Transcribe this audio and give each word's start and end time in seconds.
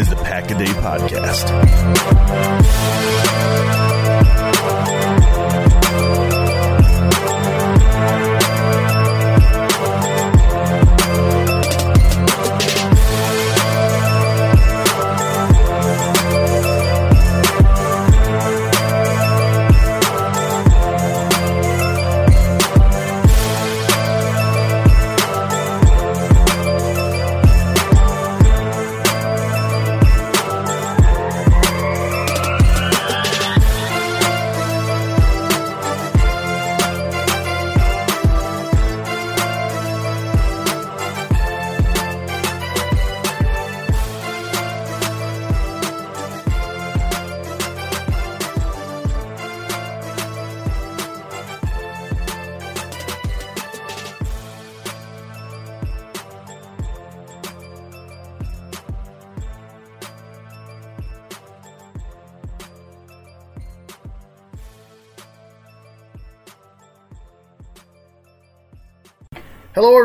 Is 0.00 0.10
the 0.10 0.16
Pack 0.16 0.50
a 0.50 0.54
Day 0.54 0.66
Podcast. 0.66 1.48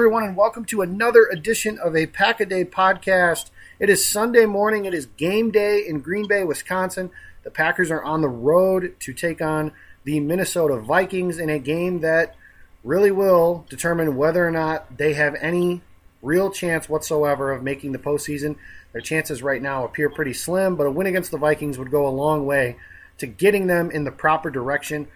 Everyone, 0.03 0.23
and 0.23 0.35
welcome 0.35 0.65
to 0.65 0.81
another 0.81 1.29
edition 1.31 1.79
of 1.79 1.95
a 1.95 2.05
Pack 2.05 2.41
a 2.41 2.45
Day 2.45 2.65
podcast. 2.65 3.51
It 3.79 3.89
is 3.89 4.05
Sunday 4.05 4.45
morning. 4.45 4.83
It 4.83 4.93
is 4.93 5.05
game 5.05 5.49
day 5.49 5.79
in 5.87 6.01
Green 6.01 6.27
Bay, 6.27 6.43
Wisconsin. 6.43 7.09
The 7.43 7.49
Packers 7.49 7.89
are 7.89 8.03
on 8.03 8.21
the 8.21 8.27
road 8.27 8.97
to 8.99 9.13
take 9.13 9.41
on 9.41 9.71
the 10.03 10.19
Minnesota 10.19 10.77
Vikings 10.77 11.39
in 11.39 11.49
a 11.49 11.57
game 11.57 12.01
that 12.01 12.35
really 12.83 13.11
will 13.11 13.65
determine 13.69 14.17
whether 14.17 14.45
or 14.45 14.51
not 14.51 14.97
they 14.97 15.13
have 15.13 15.35
any 15.35 15.81
real 16.21 16.51
chance 16.51 16.89
whatsoever 16.89 17.53
of 17.53 17.63
making 17.63 17.93
the 17.93 17.97
postseason. 17.97 18.57
Their 18.91 18.99
chances 18.99 19.41
right 19.41 19.61
now 19.61 19.85
appear 19.85 20.09
pretty 20.09 20.33
slim, 20.33 20.75
but 20.75 20.85
a 20.85 20.91
win 20.91 21.07
against 21.07 21.31
the 21.31 21.37
Vikings 21.37 21.77
would 21.77 21.91
go 21.91 22.05
a 22.05 22.09
long 22.09 22.45
way 22.45 22.75
to 23.19 23.25
getting 23.25 23.67
them 23.67 23.89
in 23.89 24.03
the 24.03 24.11
proper 24.11 24.49
direction. 24.49 25.07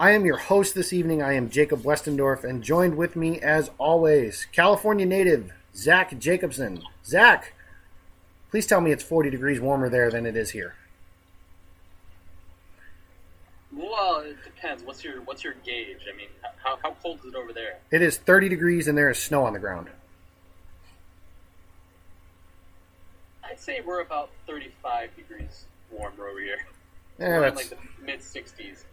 I 0.00 0.12
am 0.12 0.24
your 0.24 0.38
host 0.38 0.74
this 0.74 0.94
evening. 0.94 1.20
I 1.20 1.34
am 1.34 1.50
Jacob 1.50 1.82
Westendorf, 1.82 2.42
and 2.42 2.62
joined 2.64 2.96
with 2.96 3.16
me, 3.16 3.38
as 3.38 3.70
always, 3.76 4.46
California 4.50 5.04
native 5.04 5.52
Zach 5.76 6.18
Jacobson. 6.18 6.82
Zach, 7.04 7.52
please 8.50 8.66
tell 8.66 8.80
me 8.80 8.92
it's 8.92 9.04
40 9.04 9.28
degrees 9.28 9.60
warmer 9.60 9.90
there 9.90 10.10
than 10.10 10.24
it 10.24 10.36
is 10.36 10.52
here. 10.52 10.74
Well, 13.70 14.20
it 14.20 14.42
depends. 14.42 14.82
What's 14.84 15.04
your 15.04 15.20
what's 15.20 15.44
your 15.44 15.52
gauge? 15.66 15.98
I 16.10 16.16
mean, 16.16 16.28
how, 16.64 16.78
how 16.82 16.96
cold 17.02 17.18
is 17.18 17.34
it 17.34 17.34
over 17.34 17.52
there? 17.52 17.76
It 17.90 18.00
is 18.00 18.16
30 18.16 18.48
degrees, 18.48 18.88
and 18.88 18.96
there 18.96 19.10
is 19.10 19.18
snow 19.18 19.44
on 19.44 19.52
the 19.52 19.58
ground. 19.58 19.88
I'd 23.44 23.60
say 23.60 23.82
we're 23.84 24.00
about 24.00 24.30
35 24.46 25.14
degrees 25.14 25.66
warmer 25.90 26.26
over 26.26 26.40
here. 26.40 26.56
Yeah, 27.18 27.28
We're 27.28 27.34
in 27.34 27.54
that's 27.54 27.70
like 27.70 27.80
the 27.98 28.02
mid 28.02 28.20
60s. 28.20 28.84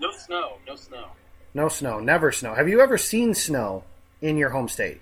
No 0.00 0.10
snow. 0.12 0.56
No 0.66 0.76
snow. 0.76 1.06
no 1.52 1.68
snow, 1.68 2.00
never 2.00 2.32
snow. 2.32 2.54
Have 2.54 2.68
you 2.68 2.80
ever 2.80 2.96
seen 2.96 3.34
snow 3.34 3.84
in 4.22 4.36
your 4.38 4.48
home 4.48 4.66
state? 4.68 5.00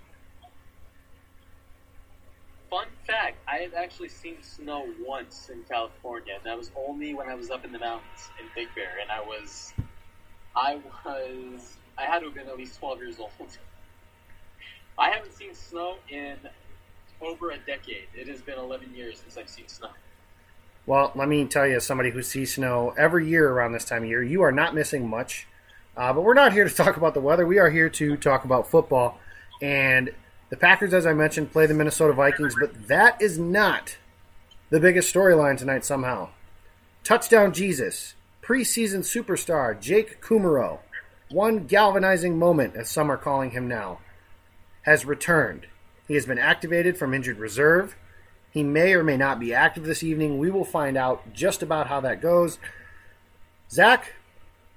Fun 2.69 2.87
fact: 3.07 3.37
I 3.47 3.59
have 3.59 3.75
actually 3.75 4.09
seen 4.09 4.43
snow 4.43 4.93
once 5.07 5.51
in 5.51 5.63
California, 5.69 6.35
and 6.35 6.45
that 6.45 6.59
was 6.59 6.73
only 6.77 7.15
when 7.15 7.29
I 7.29 7.35
was 7.35 7.51
up 7.51 7.65
in 7.65 7.71
the 7.73 7.79
mountains 7.79 8.29
in 8.41 8.47
Big 8.57 8.69
Bear, 8.75 8.99
and 9.01 9.11
I 9.11 9.21
was, 9.21 9.73
I 10.57 10.81
was, 11.05 11.77
I 11.97 12.03
had 12.03 12.19
to 12.21 12.27
have 12.27 12.35
been 12.35 12.49
at 12.49 12.59
least 12.59 12.79
12 12.81 12.99
years 12.99 13.19
old. 13.21 13.31
I 14.99 15.11
haven't 15.11 15.33
seen 15.33 15.55
snow 15.55 15.97
in 16.09 16.37
over 17.21 17.51
a 17.53 17.59
decade. 17.59 18.09
It 18.15 18.27
has 18.27 18.41
been 18.43 18.59
11 18.59 18.95
years 18.95 19.21
since 19.21 19.37
I've 19.37 19.49
seen 19.49 19.69
snow. 19.69 19.91
Well, 20.89 21.13
let 21.15 21.29
me 21.29 21.45
tell 21.45 21.67
you, 21.67 21.77
as 21.77 21.85
somebody 21.85 22.09
who 22.09 22.23
sees 22.23 22.55
snow 22.55 22.95
every 22.97 23.29
year 23.29 23.47
around 23.47 23.73
this 23.73 23.85
time 23.85 24.05
of 24.05 24.09
year, 24.09 24.23
you 24.23 24.41
are 24.41 24.51
not 24.51 24.75
missing 24.75 25.07
much. 25.07 25.47
Uh, 25.95 26.15
but 26.15 26.23
we're 26.23 26.33
not 26.33 26.55
here 26.55 26.67
to 26.67 26.75
talk 26.75 26.97
about 26.97 27.13
the 27.13 27.21
weather. 27.21 27.47
We 27.47 27.59
are 27.59 27.69
here 27.69 27.91
to 27.91 28.17
talk 28.17 28.47
about 28.47 28.71
football. 28.71 29.19
And 29.61 30.15
The 30.49 30.57
Packers, 30.57 30.95
as 30.95 31.05
I 31.05 31.13
mentioned, 31.13 31.53
play 31.53 31.67
the 31.67 31.75
Minnesota 31.75 32.15
Vikings, 32.15 32.55
but 32.59 32.89
that 32.89 33.21
is 33.21 33.39
not 33.39 33.99
the 34.71 34.81
biggest 34.81 35.15
storyline 35.15 35.59
tonight 35.59 35.85
somehow. 35.85 36.31
Touchdown 37.05 37.53
Jesus, 37.53 38.15
preseason 38.43 39.01
superstar 39.01 39.79
Jake 39.79 40.23
Kumerow, 40.23 40.79
one 41.31 41.67
galvanizing 41.67 42.39
moment, 42.39 42.77
as 42.77 42.89
some 42.89 43.13
are 43.13 43.19
calling 43.19 43.51
him 43.51 43.69
now, 43.69 43.99
has 44.83 45.05
returned. 45.05 45.67
He 46.07 46.15
has 46.15 46.25
been 46.25 46.39
activated 46.39 46.97
from 46.97 47.13
injured 47.13 47.39
reserve. 47.39 47.95
He 48.51 48.63
may 48.63 48.95
or 48.95 49.05
may 49.05 49.17
not 49.17 49.39
be 49.39 49.55
active 49.55 49.85
this 49.85 50.03
evening. 50.03 50.39
We 50.39 50.51
will 50.51 50.65
find 50.65 50.97
out 50.97 51.33
just 51.33 51.63
about 51.63 51.89
how 51.89 52.01
that 52.01 52.21
goes. 52.21 52.59
Zach, 53.71 54.15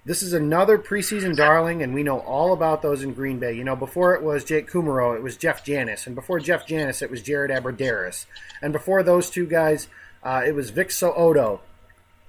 this 0.03 0.23
is 0.23 0.33
another 0.33 0.77
preseason 0.77 1.35
darling, 1.35 1.83
and 1.83 1.93
we 1.93 2.03
know 2.03 2.19
all 2.19 2.53
about 2.53 2.81
those 2.81 3.03
in 3.03 3.13
Green 3.13 3.39
Bay. 3.39 3.53
You 3.53 3.63
know, 3.63 3.75
before 3.75 4.15
it 4.15 4.23
was 4.23 4.43
Jake 4.43 4.69
Kumerow, 4.69 5.15
it 5.15 5.23
was 5.23 5.37
Jeff 5.37 5.63
Janis, 5.63 6.07
and 6.07 6.15
before 6.15 6.39
Jeff 6.39 6.65
Janis, 6.65 7.01
it 7.01 7.11
was 7.11 7.21
Jared 7.21 7.51
Abbrederis, 7.51 8.25
and 8.61 8.73
before 8.73 9.03
those 9.03 9.29
two 9.29 9.45
guys, 9.45 9.87
uh, 10.23 10.41
it 10.45 10.55
was 10.55 10.71
Vic 10.71 10.89
So'oto, 10.89 11.59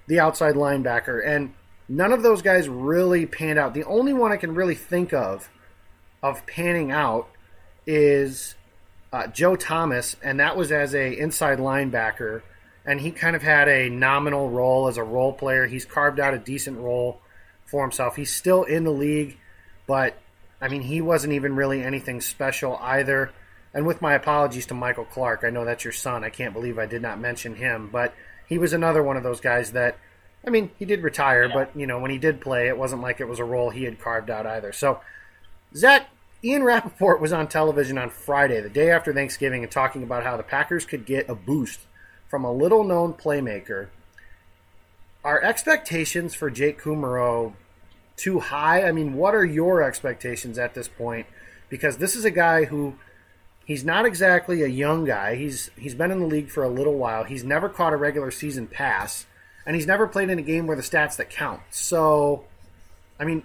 the 0.07 0.21
outside 0.21 0.55
linebacker, 0.55 1.27
and 1.27 1.55
none 1.89 2.13
of 2.13 2.23
those 2.23 2.43
guys 2.43 2.69
really 2.69 3.25
panned 3.25 3.59
out. 3.59 3.75
The 3.75 3.85
only 3.85 4.13
one 4.13 4.33
I 4.33 4.37
can 4.37 4.55
really 4.55 4.75
think 4.75 5.13
of 5.13 5.49
of 6.23 6.47
panning 6.47 6.93
out 6.93 7.29
is 7.87 8.55
uh, 9.13 9.27
Joe 9.27 9.57
Thomas, 9.57 10.17
and 10.23 10.41
that 10.41 10.57
was 10.57 10.73
as 10.73 10.95
a 10.95 11.19
inside 11.19 11.59
linebacker, 11.59 12.43
and 12.87 13.01
he 13.01 13.11
kind 13.11 13.37
of 13.37 13.43
had 13.43 13.69
a 13.69 13.91
nominal 13.91 14.49
role 14.49 14.89
as 14.89 14.97
a 14.97 15.05
role 15.05 15.33
player. 15.33 15.67
He's 15.67 15.85
carved 15.85 16.19
out 16.19 16.35
a 16.35 16.39
decent 16.39 16.79
role 16.79 17.21
for 17.67 17.83
himself. 17.83 18.17
He's 18.17 18.35
still 18.35 18.65
in 18.65 18.85
the 18.85 18.91
league, 18.91 19.39
but 19.87 20.17
I 20.61 20.69
mean, 20.69 20.83
he 20.83 21.01
wasn't 21.01 21.35
even 21.35 21.57
really 21.57 21.83
anything 21.83 22.21
special 22.21 22.79
either. 22.81 23.33
And 23.75 23.87
with 23.87 24.03
my 24.03 24.15
apologies 24.15 24.67
to 24.67 24.75
Michael 24.75 25.05
Clark, 25.05 25.45
I 25.45 25.51
know 25.51 25.65
that's 25.65 25.85
your 25.85 25.93
son. 25.93 26.25
I 26.25 26.31
can't 26.31 26.53
believe 26.53 26.79
I 26.79 26.87
did 26.87 27.03
not 27.03 27.19
mention 27.19 27.57
him, 27.57 27.89
but 27.91 28.15
he 28.47 28.59
was 28.59 28.73
another 28.73 29.03
one 29.03 29.17
of 29.17 29.23
those 29.23 29.41
guys 29.41 29.73
that, 29.73 29.99
I 30.47 30.51
mean, 30.51 30.71
he 30.79 30.85
did 30.85 31.03
retire, 31.03 31.45
yeah. 31.45 31.55
but 31.55 31.77
you 31.77 31.87
know, 31.87 31.99
when 31.99 32.11
he 32.11 32.19
did 32.19 32.41
play, 32.41 32.69
it 32.69 32.77
wasn't 32.77 33.03
like 33.03 33.21
it 33.21 33.29
was 33.29 33.39
a 33.39 33.45
role 33.45 33.71
he 33.71 33.85
had 33.85 34.01
carved 34.01 34.31
out 34.31 34.47
either. 34.47 34.73
So, 34.73 35.01
Zach, 35.75 36.09
Ian 36.45 36.65
Rapoport 36.65 37.21
was 37.21 37.33
on 37.33 37.47
television 37.47 37.99
on 37.99 38.11
Friday, 38.11 38.61
the 38.61 38.69
day 38.69 38.91
after 38.91 39.13
Thanksgiving, 39.13 39.63
and 39.63 39.71
talking 39.71 40.03
about 40.03 40.25
how 40.25 40.37
the 40.37 40.43
Packers 40.43 40.85
could 40.85 41.07
get 41.07 41.29
a 41.29 41.37
boost 41.37 41.81
from 42.29 42.45
a 42.45 42.53
little 42.53 42.83
known 42.83 43.15
playmaker. 43.15 43.89
Are 45.25 45.41
expectations 45.41 46.35
for 46.35 46.51
Jake 46.51 46.83
Kumerow 46.83 47.53
too 48.17 48.41
high? 48.41 48.83
I 48.83 48.91
mean, 48.91 49.15
what 49.15 49.37
are 49.37 49.45
your 49.45 49.83
expectations 49.83 50.59
at 50.59 50.75
this 50.75 50.89
point? 50.89 51.27
Because 51.69 51.99
this 51.99 52.17
is 52.17 52.25
a 52.25 52.31
guy 52.31 52.65
who 52.65 52.95
he's 53.65 53.85
not 53.85 54.05
exactly 54.05 54.65
a 54.65 54.69
young 54.69 55.05
guy. 55.05 55.37
He's 55.37 55.71
he's 55.77 55.95
been 55.95 56.11
in 56.11 56.19
the 56.19 56.27
league 56.27 56.51
for 56.51 56.65
a 56.65 56.69
little 56.69 56.99
while. 56.99 57.23
He's 57.23 57.45
never 57.45 57.69
caught 57.69 57.93
a 57.93 57.97
regular 57.97 58.33
season 58.33 58.67
pass, 58.67 59.27
and 59.65 59.77
he's 59.77 59.87
never 59.87 60.09
played 60.09 60.29
in 60.29 60.41
a 60.41 60.43
game 60.43 60.67
where 60.67 60.77
the 60.77 60.83
stats 60.83 61.17
that 61.19 61.31
count. 61.31 61.61
So, 61.71 62.45
I 63.21 63.25
mean, 63.25 63.45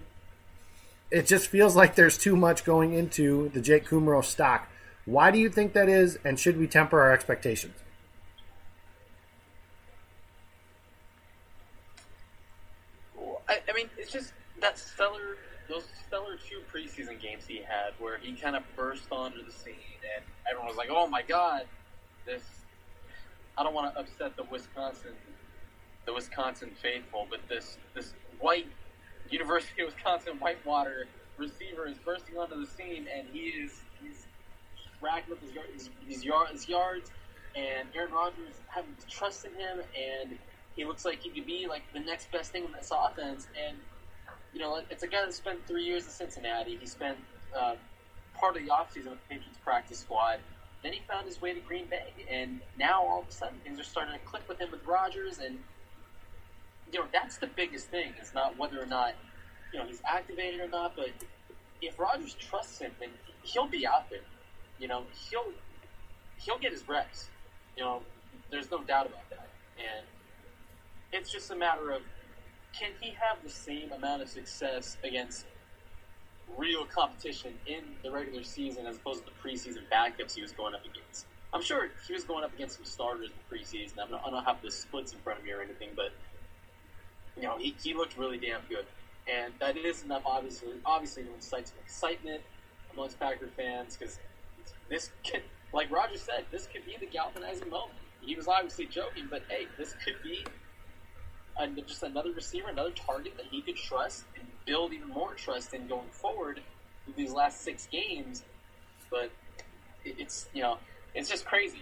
it 1.10 1.26
just 1.26 1.48
feels 1.48 1.76
like 1.76 1.96
there's 1.96 2.18
too 2.18 2.36
much 2.36 2.64
going 2.64 2.94
into 2.94 3.50
the 3.50 3.62
Jake 3.62 3.88
Kumerow 3.88 4.24
stock. 4.24 4.70
Why 5.06 5.32
do 5.32 5.40
you 5.40 5.50
think 5.50 5.74
that 5.74 5.88
is, 5.88 6.20
and 6.26 6.40
should 6.40 6.58
we 6.58 6.68
temper 6.68 7.00
our 7.00 7.14
expectations? 7.14 7.76
I, 13.48 13.60
I 13.70 13.74
mean, 13.74 13.90
it's 13.98 14.12
just 14.12 14.34
that 14.60 14.78
stellar, 14.78 15.38
those 15.70 15.86
stellar 16.06 16.36
two 16.50 16.60
preseason 16.74 17.22
games 17.22 17.46
he 17.48 17.58
had, 17.58 17.94
where 18.00 18.18
he 18.18 18.34
kind 18.34 18.58
of 18.58 18.64
burst 18.76 19.06
onto 19.12 19.46
the 19.46 19.52
scene, 19.52 19.76
and 20.16 20.26
everyone 20.50 20.68
was 20.68 20.78
like, 20.78 20.90
"Oh 20.92 21.08
my 21.08 21.22
God, 21.22 21.64
this." 22.26 22.44
I 23.58 23.64
don't 23.64 23.74
want 23.74 23.92
to 23.92 24.00
upset 24.00 24.36
the 24.36 24.44
Wisconsin, 24.44 25.14
the 26.06 26.14
Wisconsin 26.14 26.72
faithful, 26.80 27.26
but 27.30 27.40
this 27.48 27.78
this 27.96 28.14
white 28.40 28.68
University 29.32 29.82
of 29.82 29.94
Wisconsin 29.94 30.38
Whitewater 30.40 31.08
receiver 31.38 31.88
is 31.88 31.98
bursting 32.00 32.38
onto 32.38 32.60
the 32.60 32.68
scene, 32.68 33.08
and 33.16 33.28
he 33.32 33.40
is 33.40 33.82
he's 34.02 34.26
racking 35.02 35.34
up 35.34 35.42
his, 35.42 35.52
his, 35.74 35.90
his, 36.08 36.26
yard, 36.26 36.50
his 36.52 36.68
yards, 36.68 37.12
and 37.56 37.88
Aaron 37.96 38.12
Rodgers 38.12 38.56
having 38.68 38.92
trust 39.10 39.46
in 39.46 39.52
him, 39.52 39.80
and 39.80 40.38
he 40.76 40.86
looks 40.86 41.06
like 41.06 41.22
he 41.22 41.30
could 41.30 41.46
be 41.46 41.68
like 41.68 41.84
the 41.94 42.00
next 42.00 42.32
best 42.32 42.52
thing 42.52 42.66
in 42.66 42.72
this 42.72 42.92
offense. 42.92 43.48
And 43.68 43.78
you 44.54 44.60
know, 44.60 44.82
it's 44.90 45.04
a 45.04 45.08
guy 45.08 45.26
that 45.26 45.34
spent 45.34 45.66
three 45.68 45.84
years 45.84 46.06
in 46.06 46.10
Cincinnati. 46.10 46.78
He 46.80 46.86
spent 46.86 47.18
uh, 47.58 47.76
part 48.34 48.56
of 48.56 48.64
the 48.64 48.70
offseason 48.70 49.12
with 49.12 49.20
the 49.20 49.28
Patriots 49.30 49.60
practice 49.64 50.00
squad. 50.00 50.40
Then 50.84 50.94
he 50.94 51.02
found 51.08 51.26
his 51.26 51.42
way 51.42 51.54
to 51.54 51.60
Green 51.60 51.86
Bay, 51.90 52.14
and 52.30 52.62
now 52.78 53.04
all 53.04 53.22
of 53.22 53.28
a 53.28 53.32
sudden 53.32 53.58
things 53.64 53.80
are 53.80 53.84
starting 53.84 54.14
to 54.14 54.20
click 54.26 54.44
with 54.48 54.60
him 54.60 54.70
with 54.72 54.86
Rodgers, 54.86 55.40
and 55.40 55.58
you 56.92 57.00
know, 57.00 57.06
that's 57.12 57.38
the 57.38 57.48
biggest 57.48 57.88
thing. 57.88 58.14
It's 58.20 58.34
not 58.34 58.58
whether 58.58 58.82
or 58.82 58.86
not 58.86 59.14
you 59.74 59.80
know 59.80 59.86
he's 59.86 60.02
activated 60.08 60.60
or 60.62 60.68
not, 60.68 60.96
but 60.96 61.10
if 61.82 62.00
Rodgers 62.00 62.34
trusts 62.34 62.80
him, 62.80 62.92
then 63.00 63.10
he'll 63.44 63.68
be 63.68 63.86
out 63.86 64.10
there. 64.10 64.22
You 64.80 64.88
know, 64.88 65.04
he'll 65.30 65.52
he'll 66.38 66.60
get 66.60 66.72
his 66.72 66.88
reps. 66.88 67.30
You 67.76 67.84
know, 67.84 68.02
there's 68.52 68.72
no 68.72 68.84
doubt 68.84 69.08
about 69.08 69.30
that. 69.30 69.50
And 69.78 70.06
it's 71.12 71.32
just 71.32 71.52
a 71.52 71.56
matter 71.56 71.92
of 71.92 72.02
can 72.78 72.92
he 73.02 73.12
have 73.12 73.38
the 73.44 73.50
same 73.50 73.92
amount 73.92 74.22
of 74.22 74.30
success 74.30 74.98
against 75.04 75.46
real 76.58 76.86
competition 76.86 77.54
in 77.66 77.84
the 78.04 78.12
regular 78.12 78.44
season 78.44 78.86
as 78.86 78.98
opposed 78.98 79.26
to 79.26 79.32
the 79.32 79.50
preseason 79.50 79.82
backups 79.92 80.36
he 80.36 80.42
was 80.42 80.52
going 80.52 80.74
up 80.74 80.86
against? 80.86 81.26
I'm 81.54 81.62
sure 81.62 81.90
he 82.06 82.14
was 82.14 82.24
going 82.24 82.44
up 82.44 82.54
against 82.54 82.76
some 82.76 82.86
starters 82.86 83.30
in 83.30 83.34
the 83.50 83.56
preseason. 83.56 83.94
I 84.00 84.30
don't 84.30 84.44
have 84.44 84.62
the 84.62 84.70
splits 84.70 85.14
in 85.14 85.20
front 85.20 85.40
of 85.40 85.46
me 85.46 85.52
or 85.52 85.62
anything, 85.62 85.90
but 85.96 86.12
you 87.38 87.44
know, 87.44 87.58
he, 87.58 87.76
he 87.82 87.94
looked 87.94 88.18
really 88.18 88.38
damn 88.38 88.62
good. 88.70 88.86
And 89.32 89.54
that 89.60 89.78
is 89.78 90.04
enough, 90.04 90.24
obviously, 90.26 90.70
obviously 90.86 91.24
to 91.24 91.34
incite 91.34 91.68
some 91.68 91.78
excitement 91.84 92.42
amongst 92.94 93.20
Packer 93.20 93.50
fans 93.56 93.98
because 93.98 94.20
this 94.90 95.12
could, 95.30 95.44
like 95.74 95.92
Roger 95.92 96.18
said, 96.18 96.46
this 96.52 96.68
could 96.68 96.86
be 96.86 96.96
the 97.00 97.06
galvanizing 97.06 97.70
moment. 97.70 98.00
He 98.22 98.36
was 98.36 98.48
obviously 98.48 98.86
joking, 98.86 99.28
but 99.30 99.44
hey, 99.50 99.68
this 99.78 99.94
could 100.04 100.16
be 100.24 100.46
a, 101.60 101.68
just 101.82 102.04
another 102.04 102.32
receiver, 102.32 102.70
another 102.70 102.92
target 102.92 103.34
that 103.38 103.48
he 103.52 103.62
could 103.62 103.76
trust 103.76 104.24
and 104.38 104.48
build 104.66 104.94
even 104.94 105.10
more 105.10 105.34
trust 105.34 105.74
in 105.74 105.88
going 105.88 106.10
forward 106.12 106.62
with 107.06 107.16
these 107.16 107.34
last 107.34 107.62
six 107.62 107.88
games. 107.92 108.44
But 109.10 109.32
it's 110.04 110.48
you 110.54 110.62
know 110.62 110.78
it's 111.14 111.30
just 111.30 111.46
crazy. 111.46 111.82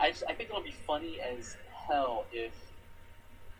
I, 0.00 0.08
I 0.28 0.34
think 0.34 0.50
it'll 0.50 0.62
be 0.62 0.74
funny 0.86 1.18
as 1.20 1.56
hell 1.88 2.24
if 2.32 2.52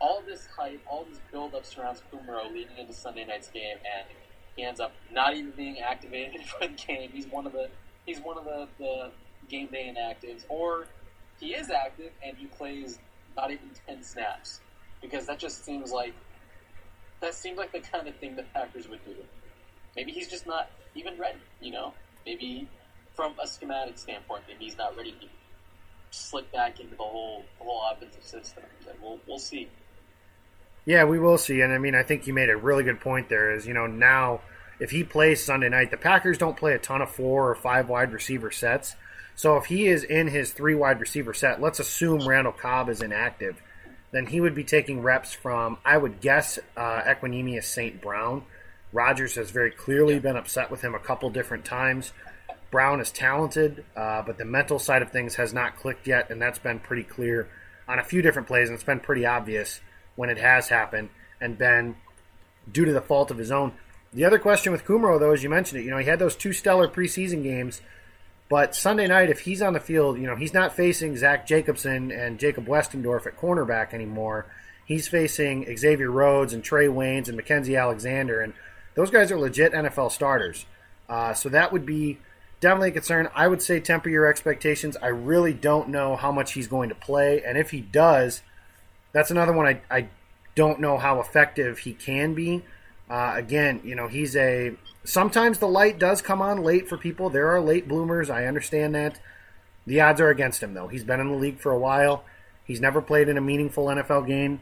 all 0.00 0.22
this 0.26 0.46
hype, 0.56 0.80
all 0.86 1.04
this 1.08 1.20
build 1.30 1.54
up 1.54 1.64
surrounds 1.64 2.02
Kumerow 2.12 2.52
leading 2.52 2.76
into 2.78 2.92
Sunday 2.92 3.24
night's 3.24 3.48
game, 3.48 3.76
and 3.78 4.06
he 4.56 4.64
ends 4.64 4.80
up 4.80 4.92
not 5.12 5.34
even 5.34 5.52
being 5.52 5.80
activated 5.80 6.42
for 6.46 6.66
the 6.66 6.72
game. 6.74 7.10
He's 7.12 7.26
one 7.26 7.46
of 7.46 7.52
the 7.52 7.68
he's 8.06 8.20
one 8.20 8.38
of 8.38 8.44
the, 8.44 8.68
the 8.78 9.10
game 9.48 9.68
day 9.68 9.94
inactives, 9.94 10.44
or 10.48 10.86
he 11.40 11.54
is 11.54 11.70
active 11.70 12.10
and 12.24 12.36
he 12.36 12.46
plays 12.46 12.98
not 13.36 13.50
even 13.50 13.70
ten 13.86 14.02
snaps 14.02 14.60
because 15.00 15.26
that 15.26 15.38
just 15.38 15.64
seems 15.64 15.90
like 15.90 16.14
that 17.20 17.34
seems 17.34 17.58
like 17.58 17.72
the 17.72 17.80
kind 17.80 18.06
of 18.06 18.14
thing 18.16 18.36
the 18.36 18.42
Packers 18.54 18.88
would 18.88 19.04
do. 19.04 19.14
Maybe 19.96 20.12
he's 20.12 20.28
just 20.28 20.46
not 20.46 20.70
even 20.94 21.18
ready. 21.18 21.38
You 21.60 21.72
know, 21.72 21.94
maybe 22.26 22.68
from 23.14 23.34
a 23.42 23.46
schematic 23.46 23.98
standpoint, 23.98 24.42
maybe 24.48 24.64
he's 24.64 24.76
not 24.76 24.96
ready 24.96 25.12
to 25.12 25.26
slip 26.10 26.50
back 26.52 26.80
into 26.80 26.94
the 26.96 27.02
whole 27.02 27.44
the 27.58 27.64
whole 27.64 27.82
offensive 27.92 28.24
system. 28.24 28.64
We'll 29.02 29.18
we'll 29.26 29.38
see. 29.38 29.68
Yeah, 30.84 31.04
we 31.04 31.18
will 31.18 31.38
see. 31.38 31.60
And 31.60 31.72
I 31.72 31.78
mean, 31.78 31.94
I 31.94 32.02
think 32.02 32.26
you 32.26 32.34
made 32.34 32.50
a 32.50 32.56
really 32.56 32.84
good 32.84 33.00
point 33.00 33.28
there. 33.28 33.54
Is 33.54 33.66
you 33.66 33.74
know 33.74 33.86
now 33.86 34.40
if 34.78 34.90
he 34.90 35.04
plays 35.04 35.42
Sunday 35.42 35.68
night, 35.68 35.90
the 35.90 35.96
Packers 35.96 36.38
don't 36.38 36.56
play 36.56 36.74
a 36.74 36.78
ton 36.78 37.02
of 37.02 37.10
four 37.10 37.48
or 37.48 37.54
five 37.54 37.88
wide 37.88 38.12
receiver 38.12 38.50
sets. 38.50 38.96
So 39.36 39.56
if 39.56 39.66
he 39.66 39.86
is 39.86 40.04
in 40.04 40.28
his 40.28 40.52
three 40.52 40.74
wide 40.74 41.00
receiver 41.00 41.34
set, 41.34 41.60
let's 41.60 41.80
assume 41.80 42.26
Randall 42.26 42.52
Cobb 42.52 42.88
is 42.88 43.02
inactive, 43.02 43.60
then 44.12 44.26
he 44.26 44.40
would 44.40 44.54
be 44.54 44.62
taking 44.62 45.02
reps 45.02 45.32
from, 45.32 45.78
I 45.84 45.96
would 45.96 46.20
guess, 46.20 46.58
uh, 46.76 47.00
Equanimeous 47.02 47.64
St. 47.64 48.00
Brown. 48.00 48.44
Rodgers 48.92 49.34
has 49.34 49.50
very 49.50 49.72
clearly 49.72 50.20
been 50.20 50.36
upset 50.36 50.70
with 50.70 50.82
him 50.82 50.94
a 50.94 51.00
couple 51.00 51.30
different 51.30 51.64
times. 51.64 52.12
Brown 52.70 53.00
is 53.00 53.10
talented, 53.10 53.84
uh, 53.96 54.22
but 54.22 54.38
the 54.38 54.44
mental 54.44 54.78
side 54.78 55.02
of 55.02 55.10
things 55.10 55.34
has 55.34 55.52
not 55.52 55.76
clicked 55.76 56.06
yet, 56.06 56.30
and 56.30 56.40
that's 56.40 56.60
been 56.60 56.78
pretty 56.78 57.02
clear 57.02 57.48
on 57.88 57.98
a 57.98 58.04
few 58.04 58.22
different 58.22 58.46
plays, 58.46 58.68
and 58.68 58.74
it's 58.74 58.84
been 58.84 59.00
pretty 59.00 59.26
obvious 59.26 59.80
when 60.16 60.30
it 60.30 60.38
has 60.38 60.68
happened 60.68 61.08
and 61.40 61.58
been 61.58 61.96
due 62.70 62.84
to 62.84 62.92
the 62.92 63.00
fault 63.00 63.30
of 63.30 63.38
his 63.38 63.50
own. 63.50 63.72
The 64.12 64.24
other 64.24 64.38
question 64.38 64.72
with 64.72 64.84
Kumerow, 64.84 65.18
though, 65.18 65.32
as 65.32 65.42
you 65.42 65.50
mentioned 65.50 65.80
it, 65.80 65.84
you 65.84 65.90
know, 65.90 65.98
he 65.98 66.06
had 66.06 66.18
those 66.18 66.36
two 66.36 66.52
stellar 66.52 66.88
preseason 66.88 67.42
games, 67.42 67.82
but 68.48 68.76
Sunday 68.76 69.08
night, 69.08 69.30
if 69.30 69.40
he's 69.40 69.62
on 69.62 69.72
the 69.72 69.80
field, 69.80 70.18
you 70.18 70.26
know, 70.26 70.36
he's 70.36 70.54
not 70.54 70.76
facing 70.76 71.16
Zach 71.16 71.46
Jacobson 71.46 72.12
and 72.12 72.38
Jacob 72.38 72.66
Westendorf 72.66 73.26
at 73.26 73.36
cornerback 73.36 73.92
anymore. 73.92 74.46
He's 74.84 75.08
facing 75.08 75.76
Xavier 75.76 76.10
Rhodes 76.10 76.52
and 76.52 76.62
Trae 76.62 76.88
Waynes 76.88 77.28
and 77.28 77.40
Mackensie 77.40 77.80
Alexander, 77.80 78.40
and 78.40 78.52
those 78.94 79.10
guys 79.10 79.32
are 79.32 79.38
legit 79.38 79.72
NFL 79.72 80.12
starters. 80.12 80.66
Uh, 81.08 81.34
so 81.34 81.48
that 81.48 81.72
would 81.72 81.84
be 81.84 82.18
definitely 82.60 82.90
a 82.90 82.92
concern. 82.92 83.28
I 83.34 83.48
would 83.48 83.62
say 83.62 83.80
temper 83.80 84.08
your 84.08 84.26
expectations. 84.26 84.96
I 85.02 85.08
really 85.08 85.52
don't 85.52 85.88
know 85.88 86.16
how 86.16 86.30
much 86.30 86.52
he's 86.52 86.68
going 86.68 86.90
to 86.90 86.94
play, 86.94 87.42
and 87.42 87.58
if 87.58 87.70
he 87.70 87.80
does, 87.80 88.42
that's 89.14 89.30
another 89.30 89.54
one 89.54 89.66
I, 89.66 89.80
I 89.90 90.08
don't 90.54 90.80
know 90.80 90.98
how 90.98 91.20
effective 91.20 91.78
he 91.78 91.94
can 91.94 92.34
be. 92.34 92.62
Uh, 93.08 93.32
again, 93.36 93.80
you 93.84 93.94
know, 93.94 94.08
he's 94.08 94.36
a. 94.36 94.76
Sometimes 95.04 95.58
the 95.58 95.68
light 95.68 95.98
does 95.98 96.20
come 96.20 96.42
on 96.42 96.62
late 96.62 96.88
for 96.88 96.98
people. 96.98 97.30
There 97.30 97.48
are 97.48 97.60
late 97.60 97.88
bloomers. 97.88 98.28
I 98.28 98.44
understand 98.46 98.94
that. 98.94 99.20
The 99.86 100.00
odds 100.00 100.20
are 100.20 100.30
against 100.30 100.62
him, 100.62 100.74
though. 100.74 100.88
He's 100.88 101.04
been 101.04 101.20
in 101.20 101.28
the 101.28 101.36
league 101.36 101.60
for 101.60 101.70
a 101.70 101.78
while. 101.78 102.24
He's 102.64 102.80
never 102.80 103.02
played 103.02 103.28
in 103.28 103.36
a 103.36 103.42
meaningful 103.42 103.86
NFL 103.86 104.26
game. 104.26 104.60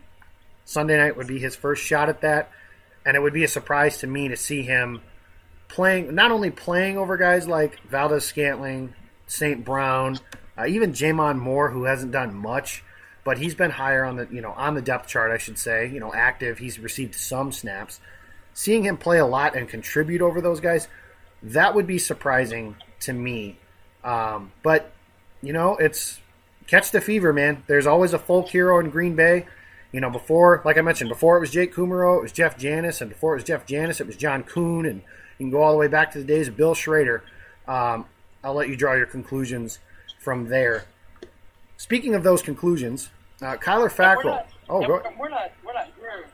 Sunday 0.65 0.97
night 0.97 1.17
would 1.17 1.29
be 1.29 1.39
his 1.39 1.55
first 1.55 1.85
shot 1.85 2.09
at 2.09 2.21
that, 2.23 2.51
and 3.07 3.17
it 3.17 3.21
would 3.21 3.33
be 3.33 3.45
a 3.45 3.49
surprise 3.49 3.99
to 3.99 4.07
me 4.07 4.29
to 4.29 4.37
see 4.37 4.63
him 4.63 5.01
playing, 5.69 6.15
not 6.15 6.33
only 6.33 6.51
playing 6.51 6.99
over 6.99 7.17
guys 7.17 7.47
like 7.47 7.81
Valdes 7.89 8.25
Scantling, 8.25 8.95
St. 9.27 9.65
Brown, 9.65 10.19
uh, 10.59 10.67
even 10.67 10.93
J'Mon 10.93 11.39
Moore, 11.39 11.71
who 11.71 11.85
hasn't 11.85 12.13
done 12.13 12.35
much, 12.35 12.85
but 13.25 13.39
he's 13.39 13.55
been 13.55 13.71
higher 13.71 14.05
on 14.05 14.17
the 14.17 14.29
you 14.31 14.41
know 14.41 14.53
on 14.53 14.75
the 14.75 14.83
depth 14.83 15.09
chart, 15.09 15.31
I 15.31 15.39
should 15.39 15.59
say. 15.59 15.89
You 15.89 16.01
know, 16.01 16.13
active. 16.13 16.59
He's 16.59 16.79
received 16.79 17.15
some 17.15 17.53
snaps. 17.53 18.01
Seeing 18.55 18.85
him 18.85 18.97
play 18.97 19.19
a 19.19 19.27
lot 19.27 19.57
and 19.57 19.69
contribute 19.69 20.21
over 20.21 20.41
those 20.41 20.61
guys, 20.61 20.89
that 21.43 21.75
would 21.75 21.87
be 21.87 21.99
surprising 21.99 22.77
to 23.01 23.13
me. 23.13 23.59
Um, 24.05 24.53
but 24.63 24.93
you 25.43 25.53
know, 25.53 25.77
it's 25.77 26.21
catch 26.67 26.91
the 26.91 27.01
fever, 27.01 27.33
man. 27.33 27.63
There's 27.67 27.87
always 27.87 28.13
a 28.13 28.19
folk 28.19 28.49
hero 28.49 28.79
in 28.79 28.91
Green 28.91 29.17
Bay. 29.17 29.47
You 29.93 30.01
know, 30.01 30.11
before, 30.11 30.63
like 30.65 30.79
I 30.79 30.81
mentioned, 30.81 31.11
before 31.11 31.37
it 31.37 31.41
was 31.41 31.51
Jake 31.51 31.75
Kumerow, 31.75 32.17
it 32.17 32.23
was 32.23 32.33
Jeff 32.33 32.57
Janis, 32.57 33.03
and 33.03 33.11
before 33.11 33.35
it 33.35 33.37
was 33.37 33.45
Jeff 33.45 33.67
Janis, 33.67 34.01
it 34.01 34.07
was 34.07 34.17
John 34.17 34.43
Kuhn, 34.43 34.87
and 34.87 35.03
you 35.39 35.47
can 35.47 35.51
go 35.51 35.63
all 35.63 35.73
the 35.73 35.79
way 35.79 35.89
back 35.89 36.13
to 36.13 36.19
the 36.19 36.25
days 36.25 36.49
of 36.49 36.57
Bill 36.57 36.75
Schroeder. 36.75 37.23
Um, 37.69 38.07
I'll 38.43 38.55
let 38.55 38.69
you 38.69 38.77
draw 38.77 38.95
your 38.95 39.07
conclusions 39.07 39.79
from 40.19 40.49
there. 40.49 40.87
Speaking 41.83 42.15
of 42.15 42.23
those 42.23 42.43
conclusions, 42.43 43.11
uh, 43.41 43.57
Kyler 43.57 43.91
Fackrell. 43.91 44.45
Oh, 44.69 44.87
go. 44.87 45.03
We're 45.19 45.29
not. 45.29 45.51
We're 45.67 45.73
not 45.73 45.89
here. 45.99 46.27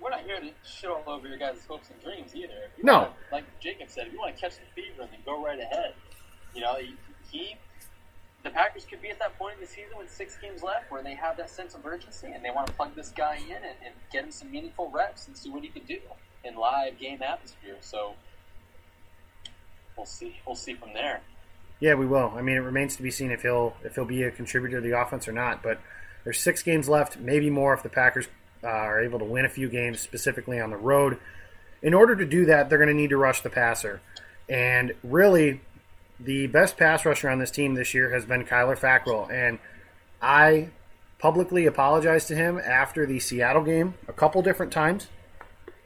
We're 0.00 0.10
not 0.10 0.22
here 0.22 0.40
to 0.40 0.50
shit 0.68 0.90
all 0.90 1.04
over 1.06 1.28
your 1.28 1.38
guys' 1.38 1.64
hopes 1.68 1.90
and 1.90 2.02
dreams 2.02 2.34
either. 2.34 2.68
No. 2.82 2.94
Wanna, 2.94 3.12
like 3.30 3.44
Jacob 3.60 3.88
said, 3.88 4.08
if 4.08 4.12
you 4.12 4.18
want 4.18 4.34
to 4.34 4.40
catch 4.40 4.56
the 4.56 4.62
fever, 4.74 5.08
then 5.08 5.20
go 5.24 5.44
right 5.44 5.60
ahead. 5.60 5.94
You 6.56 6.62
know, 6.62 6.74
he, 6.74 6.96
he 7.30 7.56
the 8.42 8.50
Packers 8.50 8.84
could 8.84 9.00
be 9.00 9.10
at 9.10 9.20
that 9.20 9.38
point 9.38 9.54
in 9.54 9.60
the 9.60 9.68
season 9.68 9.96
with 9.96 10.10
six 10.10 10.36
games 10.42 10.64
left 10.64 10.90
where 10.90 11.04
they 11.04 11.14
have 11.14 11.36
that 11.36 11.50
sense 11.50 11.76
of 11.76 11.86
urgency 11.86 12.26
and 12.26 12.44
they 12.44 12.50
want 12.50 12.66
to 12.66 12.72
plug 12.72 12.96
this 12.96 13.10
guy 13.10 13.36
in 13.36 13.54
and, 13.54 13.76
and 13.86 13.94
get 14.12 14.24
him 14.24 14.32
some 14.32 14.50
meaningful 14.50 14.90
reps 14.90 15.28
and 15.28 15.36
see 15.36 15.50
what 15.50 15.62
he 15.62 15.68
can 15.68 15.84
do 15.84 16.00
in 16.42 16.56
live 16.56 16.98
game 16.98 17.22
atmosphere. 17.22 17.76
So 17.80 18.14
we'll 19.96 20.04
see. 20.04 20.34
We'll 20.44 20.56
see 20.56 20.74
from 20.74 20.94
there. 20.94 21.20
Yeah, 21.80 21.94
we 21.94 22.06
will. 22.06 22.32
I 22.36 22.42
mean, 22.42 22.56
it 22.56 22.60
remains 22.60 22.96
to 22.96 23.02
be 23.02 23.10
seen 23.10 23.30
if 23.30 23.42
he'll 23.42 23.74
if 23.82 23.94
he'll 23.94 24.04
be 24.04 24.22
a 24.22 24.30
contributor 24.30 24.80
to 24.80 24.86
the 24.86 24.98
offense 24.98 25.26
or 25.26 25.32
not. 25.32 25.62
But 25.62 25.80
there's 26.24 26.38
six 26.38 26.62
games 26.62 26.88
left, 26.88 27.18
maybe 27.18 27.48
more 27.50 27.72
if 27.72 27.82
the 27.82 27.88
Packers 27.88 28.28
uh, 28.62 28.68
are 28.68 29.00
able 29.00 29.18
to 29.18 29.24
win 29.24 29.46
a 29.46 29.48
few 29.48 29.68
games, 29.68 30.00
specifically 30.00 30.60
on 30.60 30.70
the 30.70 30.76
road. 30.76 31.18
In 31.82 31.94
order 31.94 32.14
to 32.14 32.26
do 32.26 32.44
that, 32.44 32.68
they're 32.68 32.78
going 32.78 32.88
to 32.88 32.94
need 32.94 33.10
to 33.10 33.16
rush 33.16 33.40
the 33.40 33.48
passer. 33.48 34.02
And 34.48 34.92
really, 35.02 35.62
the 36.18 36.46
best 36.48 36.76
pass 36.76 37.06
rusher 37.06 37.30
on 37.30 37.38
this 37.38 37.50
team 37.50 37.74
this 37.74 37.94
year 37.94 38.12
has 38.12 38.26
been 38.26 38.44
Kyler 38.44 38.78
Fackrell, 38.78 39.32
and 39.32 39.58
I 40.20 40.68
publicly 41.18 41.64
apologized 41.66 42.28
to 42.28 42.34
him 42.34 42.58
after 42.58 43.06
the 43.06 43.20
Seattle 43.20 43.62
game 43.62 43.94
a 44.08 44.12
couple 44.12 44.42
different 44.42 44.72
times. 44.72 45.08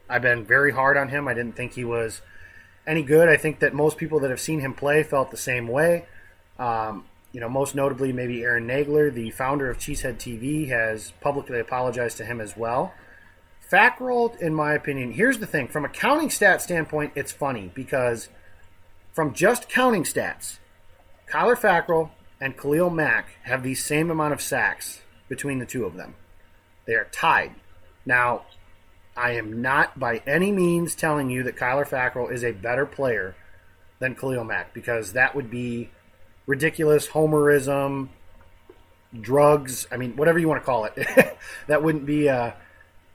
I've 0.08 0.22
been 0.22 0.44
very 0.44 0.72
hard 0.72 0.96
on 0.96 1.08
him. 1.08 1.28
I 1.28 1.34
didn't 1.34 1.56
think 1.56 1.74
he 1.74 1.84
was 1.84 2.20
any 2.86 3.02
good. 3.02 3.28
I 3.28 3.36
think 3.36 3.60
that 3.60 3.74
most 3.74 3.96
people 3.96 4.20
that 4.20 4.30
have 4.30 4.40
seen 4.40 4.60
him 4.60 4.74
play 4.74 5.02
felt 5.02 5.30
the 5.30 5.36
same 5.36 5.68
way. 5.68 6.06
Um, 6.58 7.04
you 7.32 7.40
know, 7.40 7.48
most 7.48 7.74
notably, 7.74 8.12
maybe 8.12 8.42
Aaron 8.42 8.66
Nagler, 8.66 9.12
the 9.12 9.30
founder 9.30 9.68
of 9.68 9.78
Cheesehead 9.78 10.16
TV, 10.16 10.68
has 10.68 11.12
publicly 11.20 11.58
apologized 11.58 12.16
to 12.18 12.24
him 12.24 12.40
as 12.40 12.56
well. 12.56 12.94
Fackrell, 13.70 14.38
in 14.40 14.54
my 14.54 14.74
opinion, 14.74 15.12
here's 15.12 15.38
the 15.38 15.46
thing: 15.46 15.66
from 15.66 15.84
a 15.84 15.88
counting 15.88 16.30
stat 16.30 16.62
standpoint, 16.62 17.12
it's 17.16 17.32
funny 17.32 17.72
because 17.74 18.28
from 19.12 19.32
just 19.32 19.68
counting 19.68 20.04
stats, 20.04 20.58
Kyler 21.28 21.56
Fackrell 21.56 22.10
and 22.40 22.56
Khalil 22.56 22.90
Mack 22.90 23.36
have 23.44 23.62
the 23.62 23.74
same 23.74 24.10
amount 24.10 24.32
of 24.32 24.42
sacks 24.42 25.00
between 25.28 25.58
the 25.58 25.66
two 25.66 25.84
of 25.84 25.96
them. 25.96 26.14
They 26.86 26.94
are 26.94 27.08
tied. 27.10 27.54
Now, 28.04 28.42
I 29.16 29.32
am 29.32 29.62
not 29.62 29.98
by 29.98 30.22
any 30.26 30.50
means 30.50 30.94
telling 30.94 31.30
you 31.30 31.42
that 31.44 31.56
Kyler 31.56 31.86
Fackrell 31.86 32.32
is 32.32 32.44
a 32.44 32.52
better 32.52 32.84
player 32.86 33.36
than 34.00 34.14
Khalil 34.14 34.44
Mack 34.44 34.74
because 34.74 35.12
that 35.12 35.34
would 35.34 35.50
be 35.50 35.90
ridiculous 36.46 37.08
homerism, 37.08 38.08
drugs. 39.18 39.86
I 39.90 39.96
mean, 39.96 40.16
whatever 40.16 40.38
you 40.38 40.48
want 40.48 40.62
to 40.62 40.66
call 40.66 40.84
it. 40.84 41.38
that 41.66 41.82
wouldn't 41.82 42.06
be 42.06 42.28
uh, 42.28 42.52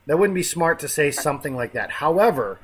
that 0.08 0.18
wouldn't 0.18 0.36
be 0.36 0.44
smart 0.44 0.80
to 0.80 0.88
say 0.88 1.12
something 1.12 1.56
like 1.56 1.74
that. 1.74 1.92
However, 1.92 2.60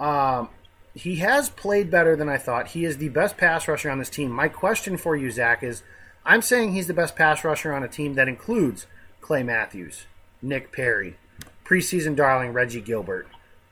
um, 0.00 0.48
he 0.94 1.16
has 1.16 1.48
played 1.48 1.90
better 1.90 2.16
than 2.16 2.28
I 2.28 2.36
thought. 2.36 2.68
He 2.68 2.84
is 2.84 2.98
the 2.98 3.08
best 3.08 3.36
pass 3.36 3.66
rusher 3.66 3.90
on 3.90 3.98
this 3.98 4.10
team. 4.10 4.30
My 4.30 4.48
question 4.48 4.96
for 4.96 5.16
you, 5.16 5.30
Zach, 5.30 5.62
is 5.62 5.82
I'm 6.24 6.42
saying 6.42 6.72
he's 6.72 6.86
the 6.86 6.94
best 6.94 7.16
pass 7.16 7.44
rusher 7.44 7.72
on 7.72 7.82
a 7.82 7.88
team 7.88 8.14
that 8.14 8.28
includes 8.28 8.86
Clay 9.20 9.42
Matthews, 9.42 10.06
Nick 10.42 10.72
Perry, 10.72 11.16
preseason 11.64 12.16
darling 12.16 12.52
Reggie 12.52 12.80
Gilbert, 12.80 13.26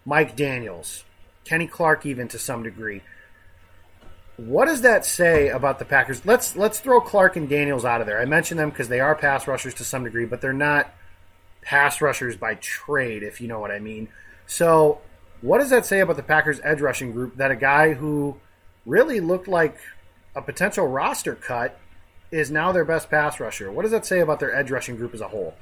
Mike 0.05 0.37
Daniels, 0.37 1.05
Kenny 1.45 1.67
Clark, 1.67 2.07
even 2.07 2.29
to 2.29 2.39
some 2.39 2.63
degree. 2.63 3.03
What 4.37 4.67
does 4.67 4.83
that 4.83 5.05
say 5.05 5.49
about 5.49 5.79
the 5.79 5.85
Packers? 5.85 6.25
Let's 6.25 6.57
let's 6.57 6.81
throw 6.81 7.01
Clark 7.01 7.37
and 7.37 7.49
Daniels 7.49 7.85
out 7.85 8.01
of 8.01 8.07
there. 8.07 8.21
I 8.21 8.25
mentioned 8.25 8.59
them 8.59 8.71
because 8.71 8.89
they 8.89 9.01
are 9.01 9.15
pass 9.15 9.47
rushers 9.47 9.75
to 9.75 9.85
some 9.85 10.05
degree, 10.05 10.25
but 10.25 10.41
they're 10.41 10.53
not 10.53 10.91
pass 11.63 12.01
rushers 12.01 12.37
by 12.37 12.55
trade, 12.55 13.23
if 13.23 13.41
you 13.41 13.49
know 13.49 13.59
what 13.59 13.71
I 13.71 13.79
mean. 13.79 14.09
So 14.47 15.01
what 15.43 15.59
does 15.59 15.71
that 15.71 15.87
say 15.87 16.01
about 16.01 16.17
the 16.17 16.23
Packers 16.23 16.61
edge 16.63 16.81
rushing 16.81 17.13
group 17.13 17.37
that 17.37 17.51
a 17.51 17.57
guy 17.57 17.95
who 17.95 18.37
really 18.87 19.21
looked 19.21 19.49
like 19.49 19.79
a 20.35 20.43
potential 20.43 20.87
roster 20.87 21.35
cut 21.35 21.79
is 22.31 22.51
now 22.51 22.73
their 22.73 22.85
best 22.85 23.11
pass 23.11 23.41
rusher? 23.41 23.71
What 23.71 23.83
does 23.83 23.91
that 23.91 24.07
say 24.07 24.21
about 24.21 24.41
their 24.41 24.55
edge 24.55 24.71
rushing 24.71 24.97
group 24.97 25.15
as 25.15 25.21
a 25.21 25.29
whole? 25.29 25.55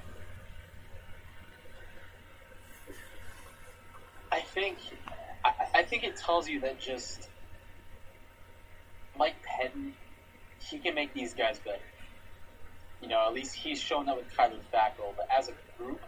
I 4.31 4.41
think 4.59 4.79
I, 5.45 5.53
I 5.77 5.83
think 5.85 6.05
it 6.05 6.17
tells 6.17 6.49
you 6.49 6.61
that 6.61 6.81
just 6.81 7.29
Mike 9.17 9.37
Pettine, 9.47 9.93
he 10.59 10.79
can 10.79 10.95
make 10.95 11.15
these 11.15 11.35
guys 11.35 11.59
better. 11.59 11.79
You 13.01 13.09
know, 13.09 13.25
at 13.27 13.33
least 13.33 13.55
he's 13.55 13.81
shown 13.81 14.07
that 14.07 14.17
with 14.17 14.27
Kyler 14.37 14.59
Fackrell. 14.73 15.15
But 15.17 15.29
as 15.37 15.49
a 15.49 15.53
group, 15.81 16.01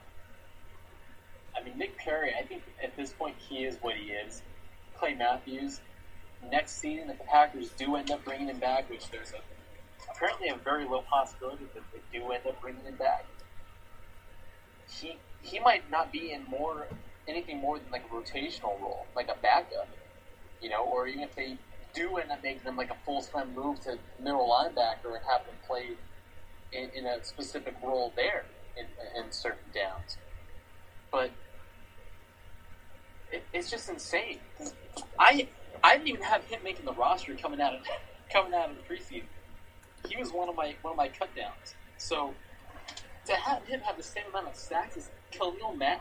I 1.56 1.62
mean, 1.62 1.78
Nick 1.78 1.96
Perry, 1.98 2.32
I 2.36 2.44
think 2.44 2.62
at 2.82 2.96
this 2.96 3.12
point 3.12 3.36
he 3.48 3.64
is 3.64 3.76
what 3.80 3.94
he 3.96 4.10
is. 4.10 4.42
Clay 4.98 5.14
Matthews, 5.14 5.80
next 6.50 6.78
season, 6.78 7.10
if 7.10 7.18
the 7.18 7.24
Packers 7.24 7.70
do 7.70 7.94
end 7.96 8.10
up 8.10 8.24
bringing 8.24 8.48
him 8.48 8.58
back, 8.58 8.90
which 8.90 9.08
there's 9.10 9.32
a, 9.32 10.10
apparently 10.10 10.48
a 10.48 10.56
very 10.56 10.84
low 10.84 11.02
possibility 11.02 11.66
that 11.74 11.82
they 11.92 12.18
do 12.18 12.30
end 12.32 12.46
up 12.46 12.60
bringing 12.60 12.82
him 12.82 12.96
back, 12.96 13.24
he 14.88 15.16
he 15.42 15.60
might 15.60 15.88
not 15.90 16.12
be 16.12 16.32
in 16.32 16.44
more 16.50 16.86
anything 17.30 17.58
more 17.60 17.78
than 17.78 17.90
like 17.90 18.04
a 18.10 18.14
rotational 18.14 18.80
role, 18.80 19.06
like 19.16 19.28
a 19.28 19.36
backup, 19.40 19.88
you 20.60 20.68
know, 20.68 20.84
or 20.84 21.06
even 21.06 21.22
if 21.22 21.34
they 21.34 21.56
do 21.94 22.16
end 22.16 22.30
up 22.30 22.42
making 22.42 22.62
them 22.64 22.76
like 22.76 22.90
a 22.90 22.96
full 23.04 23.22
time 23.22 23.54
move 23.54 23.80
to 23.80 23.98
middle 24.18 24.48
linebacker 24.48 25.16
and 25.16 25.24
have 25.28 25.44
them 25.46 25.56
play 25.66 25.90
in, 26.72 26.90
in 26.90 27.06
a 27.06 27.24
specific 27.24 27.74
role 27.82 28.12
there 28.16 28.44
in, 28.76 28.86
in 29.16 29.32
certain 29.32 29.64
downs 29.74 30.16
but 31.10 31.30
it, 33.32 33.44
it's 33.52 33.70
just 33.70 33.88
insane. 33.88 34.38
I 35.18 35.48
I 35.82 35.96
didn't 35.96 36.08
even 36.08 36.22
have 36.22 36.44
him 36.44 36.60
making 36.62 36.84
the 36.84 36.92
roster 36.92 37.34
coming 37.34 37.60
out 37.60 37.74
of 37.74 37.80
coming 38.32 38.54
out 38.54 38.70
of 38.70 38.76
the 38.76 38.82
preseason. 38.82 39.24
He 40.08 40.16
was 40.16 40.32
one 40.32 40.48
of 40.48 40.56
my 40.56 40.74
one 40.82 40.92
of 40.92 40.96
my 40.96 41.08
cut 41.08 41.34
downs. 41.34 41.74
So 41.98 42.34
to 43.26 43.34
have 43.34 43.64
him 43.64 43.80
have 43.80 43.96
the 43.96 44.02
same 44.02 44.24
amount 44.30 44.48
of 44.48 44.56
sacks 44.56 44.96
as 44.96 45.10
Khalil 45.30 45.74
Mack, 45.76 46.00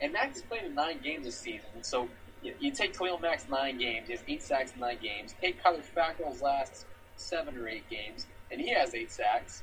and 0.00 0.12
Max 0.12 0.40
has 0.40 0.42
played 0.42 0.64
in 0.64 0.74
nine 0.74 1.00
games 1.02 1.24
this 1.24 1.38
season. 1.38 1.82
So 1.82 2.08
you, 2.42 2.54
you 2.58 2.72
take 2.72 2.96
Khalil 2.96 3.18
Mack's 3.18 3.48
nine 3.48 3.78
games, 3.78 4.06
he 4.08 4.14
has 4.14 4.22
eight 4.28 4.42
sacks 4.42 4.72
in 4.74 4.80
nine 4.80 4.98
games. 5.02 5.34
Take 5.40 5.62
Kyler 5.62 5.82
Fackrell's 5.96 6.42
last 6.42 6.86
seven 7.16 7.56
or 7.56 7.68
eight 7.68 7.88
games, 7.90 8.26
and 8.50 8.60
he 8.60 8.70
has 8.70 8.94
eight 8.94 9.12
sacks. 9.12 9.62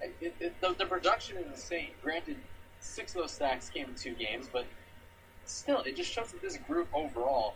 It, 0.00 0.34
it, 0.40 0.60
the, 0.60 0.74
the 0.78 0.86
production 0.86 1.38
is 1.38 1.46
insane. 1.46 1.90
Granted, 2.02 2.36
six 2.80 3.14
of 3.14 3.22
those 3.22 3.32
sacks 3.32 3.68
came 3.70 3.88
in 3.88 3.94
two 3.94 4.14
games, 4.14 4.48
but 4.52 4.66
still, 5.44 5.80
it 5.82 5.96
just 5.96 6.12
shows 6.12 6.32
that 6.32 6.42
this 6.42 6.56
group 6.56 6.88
overall 6.92 7.54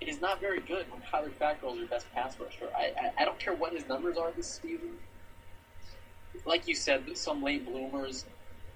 is 0.00 0.20
not 0.20 0.40
very 0.40 0.60
good 0.60 0.86
when 0.90 1.00
Kyler 1.02 1.32
Fackrell 1.32 1.72
is 1.72 1.78
your 1.78 1.88
best 1.88 2.06
pass 2.14 2.38
rusher. 2.38 2.68
I, 2.76 2.92
I, 2.98 3.22
I 3.22 3.24
don't 3.24 3.38
care 3.38 3.54
what 3.54 3.72
his 3.72 3.86
numbers 3.88 4.16
are 4.16 4.30
this 4.36 4.60
season. 4.62 4.92
Like 6.44 6.68
you 6.68 6.74
said, 6.74 7.04
some 7.16 7.42
late 7.42 7.66
bloomers, 7.66 8.24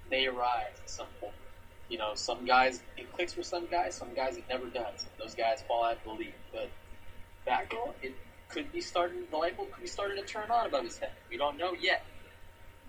they 0.09 0.27
arise 0.27 0.73
at 0.81 0.89
some 0.89 1.07
point. 1.21 1.33
You 1.89 1.97
know, 1.97 2.11
some 2.15 2.45
guys, 2.45 2.81
it 2.97 3.11
clicks 3.13 3.33
for 3.33 3.43
some 3.43 3.67
guys, 3.67 3.95
some 3.95 4.13
guys 4.15 4.37
it 4.37 4.45
never 4.49 4.67
does. 4.67 5.05
Those 5.19 5.35
guys 5.35 5.63
fall 5.67 5.85
out 5.85 5.97
of 5.97 6.03
the 6.05 6.11
league. 6.11 6.33
But 6.51 6.69
Fackrell, 7.45 7.93
it 8.01 8.15
could 8.49 8.71
be 8.71 8.81
starting 8.81 9.23
the 9.29 9.37
light 9.37 9.57
bulb 9.57 9.71
could 9.71 9.81
be 9.81 9.87
starting 9.87 10.17
to 10.17 10.27
turn 10.27 10.49
on 10.49 10.65
above 10.65 10.85
his 10.85 10.97
head. 10.97 11.11
We 11.29 11.37
don't 11.37 11.57
know 11.57 11.73
yet, 11.79 12.05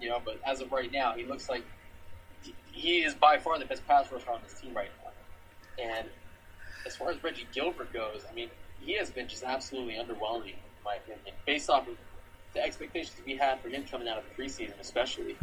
you 0.01 0.09
know. 0.09 0.21
But 0.25 0.41
as 0.47 0.61
of 0.61 0.73
right 0.73 0.91
now, 0.93 1.15
he 1.15 1.25
looks 1.25 1.49
like 1.49 1.65
he 2.73 3.03
is 3.03 3.15
by 3.15 3.39
far 3.39 3.59
the 3.59 3.65
best 3.65 3.87
pass 3.87 4.11
rusher 4.11 4.31
on 4.31 4.41
this 4.43 4.61
team 4.61 4.75
right 4.75 4.91
now. 5.03 5.85
And 5.85 6.09
as 6.87 6.97
far 6.97 7.11
as 7.11 7.23
Reggie 7.23 7.47
Gilbert 7.53 7.93
goes, 7.93 8.23
I 8.31 8.35
mean, 8.35 8.51
he 8.81 8.97
has 8.99 9.11
been 9.11 9.29
just 9.29 9.43
absolutely 9.43 9.95
underwhelming, 9.95 10.53
in 10.53 10.85
my 10.85 10.97
opinion, 10.97 11.35
based 11.47 11.71
off 11.71 11.89
of 11.89 11.97
the 12.53 12.63
expectations 12.63 13.17
we 13.27 13.37
had 13.37 13.61
for 13.61 13.69
him 13.69 13.85
coming 13.91 14.09
out 14.09 14.19
of 14.19 14.25
the 14.25 14.43
preseason, 14.43 14.79
especially. 14.81 15.37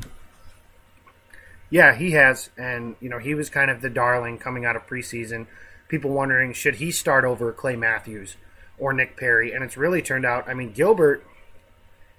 Yeah, 1.72 1.96
he 1.96 2.12
has, 2.12 2.50
and 2.58 2.96
you 3.00 3.10
know 3.10 3.18
he 3.18 3.34
was 3.34 3.50
kind 3.50 3.72
of 3.72 3.82
the 3.82 3.90
darling 3.90 4.38
coming 4.38 4.66
out 4.66 4.75
of 4.75 4.86
preseason. 4.86 5.48
People 5.88 6.12
wondering 6.12 6.54
should 6.54 6.75
he 6.75 6.92
start 6.92 7.24
over 7.24 7.51
Clay 7.54 7.78
Matthews 7.78 8.36
or 8.78 8.92
Nick 8.92 9.16
Perry, 9.16 9.54
and 9.54 9.63
it's 9.63 9.78
really 9.78 10.01
turned 10.01 10.25
out. 10.25 10.48
I 10.50 10.54
mean, 10.54 10.74
Gilbert, 10.74 11.25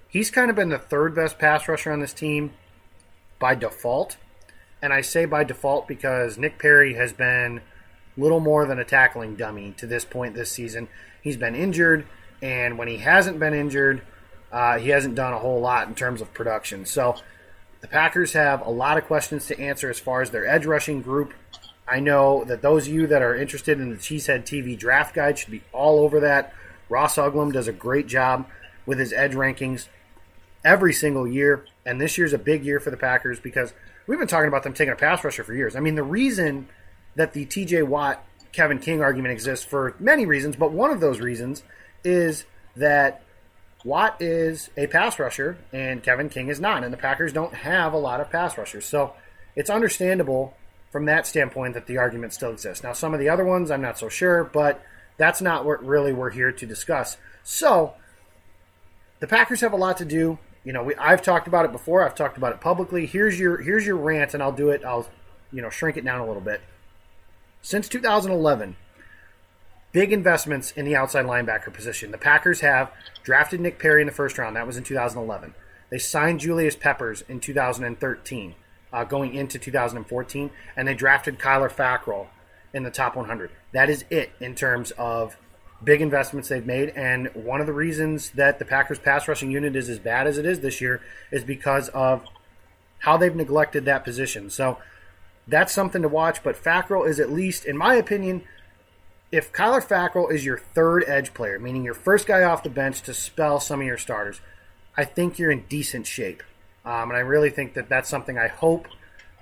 he's 0.07 0.31
kind 0.31 0.49
of 0.49 0.55
been 0.55 0.69
the 0.69 0.79
third 0.79 1.13
best 1.13 1.37
pass 1.37 1.67
rusher 1.67 1.91
on 1.91 1.99
this 1.99 2.13
team 2.13 2.51
by 3.37 3.53
default, 3.53 4.17
and 4.81 4.91
I 4.91 5.01
say 5.01 5.25
by 5.25 5.43
default 5.43 5.87
because 5.87 6.35
Nick 6.37 6.57
Perry 6.57 6.95
has 6.95 7.13
been 7.13 7.61
little 8.17 8.39
more 8.39 8.65
than 8.65 8.79
a 8.79 8.85
tackling 8.85 9.35
dummy 9.35 9.75
to 9.77 9.85
this 9.85 10.03
point 10.03 10.33
this 10.33 10.51
season. 10.51 10.87
He's 11.21 11.37
been 11.37 11.55
injured, 11.55 12.07
and 12.41 12.79
when 12.79 12.87
he 12.87 12.97
hasn't 12.97 13.39
been 13.39 13.53
injured, 13.53 14.01
uh, 14.51 14.79
he 14.79 14.89
hasn't 14.89 15.13
done 15.13 15.33
a 15.33 15.39
whole 15.39 15.59
lot 15.59 15.87
in 15.87 15.93
terms 15.93 16.21
of 16.21 16.33
production. 16.33 16.85
So 16.85 17.17
the 17.83 17.89
Packers 17.89 18.31
have 18.31 18.65
a 18.65 18.69
lot 18.69 18.97
of 18.97 19.03
questions 19.03 19.45
to 19.47 19.59
answer 19.59 19.89
as 19.89 19.99
far 19.99 20.21
as 20.21 20.31
their 20.31 20.47
edge 20.47 20.65
rushing 20.65 21.01
group. 21.01 21.33
I 21.85 21.99
know 21.99 22.45
that 22.45 22.61
those 22.61 22.87
of 22.87 22.93
you 22.93 23.07
that 23.07 23.21
are 23.21 23.35
interested 23.35 23.77
in 23.77 23.89
the 23.89 23.97
Cheesehead 23.97 24.43
TV 24.43 24.79
draft 24.79 25.13
guide 25.13 25.37
should 25.37 25.51
be 25.51 25.63
all 25.73 25.99
over 25.99 26.21
that. 26.21 26.53
Ross 26.87 27.17
Uglem 27.17 27.51
does 27.51 27.67
a 27.67 27.73
great 27.73 28.07
job 28.07 28.47
with 28.85 28.99
his 28.99 29.11
edge 29.11 29.33
rankings 29.33 29.89
every 30.63 30.93
single 30.93 31.27
year, 31.27 31.65
and 31.85 31.99
this 31.99 32.17
year's 32.17 32.31
a 32.31 32.37
big 32.37 32.63
year 32.63 32.79
for 32.79 32.89
the 32.89 32.95
Packers 32.95 33.41
because 33.41 33.73
we've 34.07 34.17
been 34.17 34.29
talking 34.29 34.47
about 34.47 34.63
them 34.63 34.73
taking 34.73 34.93
a 34.93 34.95
pass 34.95 35.21
rusher 35.21 35.43
for 35.43 35.53
years. 35.53 35.75
I 35.75 35.81
mean, 35.81 35.95
the 35.95 36.03
reason 36.03 36.69
that 37.17 37.33
the 37.33 37.45
TJ 37.45 37.85
Watt 37.85 38.25
Kevin 38.53 38.79
King 38.79 39.01
argument 39.01 39.33
exists 39.33 39.65
for 39.65 39.93
many 39.99 40.25
reasons, 40.25 40.55
but 40.55 40.71
one 40.71 40.89
of 40.89 41.01
those 41.01 41.19
reasons 41.19 41.63
is 42.05 42.45
that 42.77 43.23
Watt 43.83 44.21
is 44.21 44.69
a 44.77 44.87
pass 44.87 45.19
rusher 45.19 45.57
and 45.73 46.01
Kevin 46.01 46.29
King 46.29 46.47
is 46.47 46.59
not, 46.59 46.83
and 46.83 46.93
the 46.93 46.97
Packers 46.97 47.33
don't 47.33 47.53
have 47.53 47.93
a 47.93 47.97
lot 47.97 48.21
of 48.21 48.29
pass 48.29 48.57
rushers. 48.57 48.85
So 48.85 49.13
it's 49.55 49.69
understandable 49.69 50.55
from 50.91 51.05
that 51.05 51.27
standpoint 51.27 51.73
that 51.73 51.87
the 51.87 51.97
argument 51.97 52.33
still 52.33 52.51
exists. 52.51 52.83
Now, 52.83 52.93
some 52.93 53.13
of 53.13 53.19
the 53.19 53.29
other 53.29 53.43
ones, 53.43 53.71
I'm 53.71 53.81
not 53.81 53.97
so 53.97 54.09
sure, 54.09 54.43
but 54.43 54.81
that's 55.17 55.41
not 55.41 55.65
what 55.65 55.83
really 55.83 56.13
we're 56.13 56.29
here 56.29 56.51
to 56.51 56.65
discuss. 56.65 57.17
So 57.43 57.93
the 59.19 59.27
Packers 59.27 59.61
have 59.61 59.73
a 59.73 59.77
lot 59.77 59.97
to 59.97 60.05
do. 60.05 60.37
You 60.63 60.71
know, 60.71 60.83
we, 60.83 60.95
I've 60.95 61.21
talked 61.21 61.47
about 61.47 61.65
it 61.65 61.71
before. 61.71 62.05
I've 62.05 62.15
talked 62.15 62.37
about 62.37 62.53
it 62.53 62.61
publicly. 62.61 63.05
Here's 63.05 63.39
your 63.39 63.61
here's 63.61 63.85
your 63.85 63.97
rant, 63.97 64.33
and 64.33 64.41
I'll 64.41 64.53
do 64.53 64.69
it. 64.69 64.83
I'll 64.85 65.07
you 65.51 65.61
know 65.61 65.69
shrink 65.69 65.97
it 65.97 66.05
down 66.05 66.21
a 66.21 66.25
little 66.25 66.41
bit. 66.41 66.61
Since 67.61 67.89
2011, 67.89 68.75
big 69.93 70.11
investments 70.11 70.71
in 70.71 70.83
the 70.83 70.95
outside 70.95 71.25
linebacker 71.25 71.71
position. 71.71 72.11
The 72.11 72.17
Packers 72.17 72.59
have 72.59 72.91
drafted 73.23 73.61
Nick 73.61 73.79
Perry 73.79 74.01
in 74.01 74.07
the 74.07 74.13
first 74.13 74.37
round. 74.37 74.57
That 74.57 74.67
was 74.67 74.75
in 74.75 74.83
2011. 74.83 75.53
They 75.89 75.99
signed 75.99 76.41
Julius 76.41 76.75
Peppers 76.75 77.23
in 77.29 77.39
2013, 77.39 78.55
uh, 78.91 79.03
going 79.05 79.35
into 79.35 79.59
2014, 79.59 80.49
and 80.75 80.87
they 80.87 80.95
drafted 80.95 81.39
Kyler 81.39 81.71
Fackrell 81.71 82.27
in 82.73 82.83
the 82.83 82.91
top 82.91 83.15
100. 83.15 83.51
That 83.71 83.89
is 83.89 84.03
it 84.09 84.31
in 84.39 84.55
terms 84.55 84.91
of 84.91 85.37
big 85.83 86.01
investments 86.01 86.49
they've 86.49 86.65
made. 86.65 86.89
And 86.89 87.29
one 87.35 87.61
of 87.61 87.67
the 87.67 87.73
reasons 87.73 88.31
that 88.31 88.57
the 88.57 88.65
Packers 88.65 88.97
pass 88.97 89.27
rushing 89.27 89.51
unit 89.51 89.75
is 89.75 89.89
as 89.89 89.99
bad 89.99 90.25
as 90.25 90.37
it 90.37 90.45
is 90.45 90.61
this 90.61 90.81
year 90.81 91.01
is 91.31 91.43
because 91.43 91.89
of 91.89 92.23
how 92.99 93.17
they've 93.17 93.35
neglected 93.35 93.85
that 93.85 94.03
position. 94.03 94.49
So 94.49 94.79
that's 95.47 95.73
something 95.73 96.01
to 96.01 96.07
watch. 96.07 96.41
But 96.41 96.55
Fackrell 96.55 97.07
is 97.07 97.19
at 97.19 97.31
least, 97.31 97.65
in 97.65 97.77
my 97.77 97.95
opinion, 97.95 98.43
if 99.33 99.51
Kyler 99.51 99.83
Fackrell 99.83 100.31
is 100.31 100.45
your 100.45 100.59
third 100.59 101.03
edge 101.07 101.33
player, 101.33 101.57
meaning 101.57 101.83
your 101.83 101.95
first 101.95 102.27
guy 102.27 102.43
off 102.43 102.61
the 102.61 102.69
bench 102.69 103.01
to 103.01 103.15
spell 103.15 103.59
some 103.59 103.81
of 103.81 103.87
your 103.87 103.97
starters, 103.97 104.39
I 104.95 105.05
think 105.05 105.39
you're 105.39 105.49
in 105.49 105.65
decent 105.67 106.05
shape. 106.05 106.43
Um, 106.85 107.09
and 107.09 107.17
I 107.17 107.21
really 107.21 107.49
think 107.49 107.73
that 107.73 107.89
that's 107.89 108.07
something 108.07 108.37
I 108.37 108.47
hope 108.47 108.87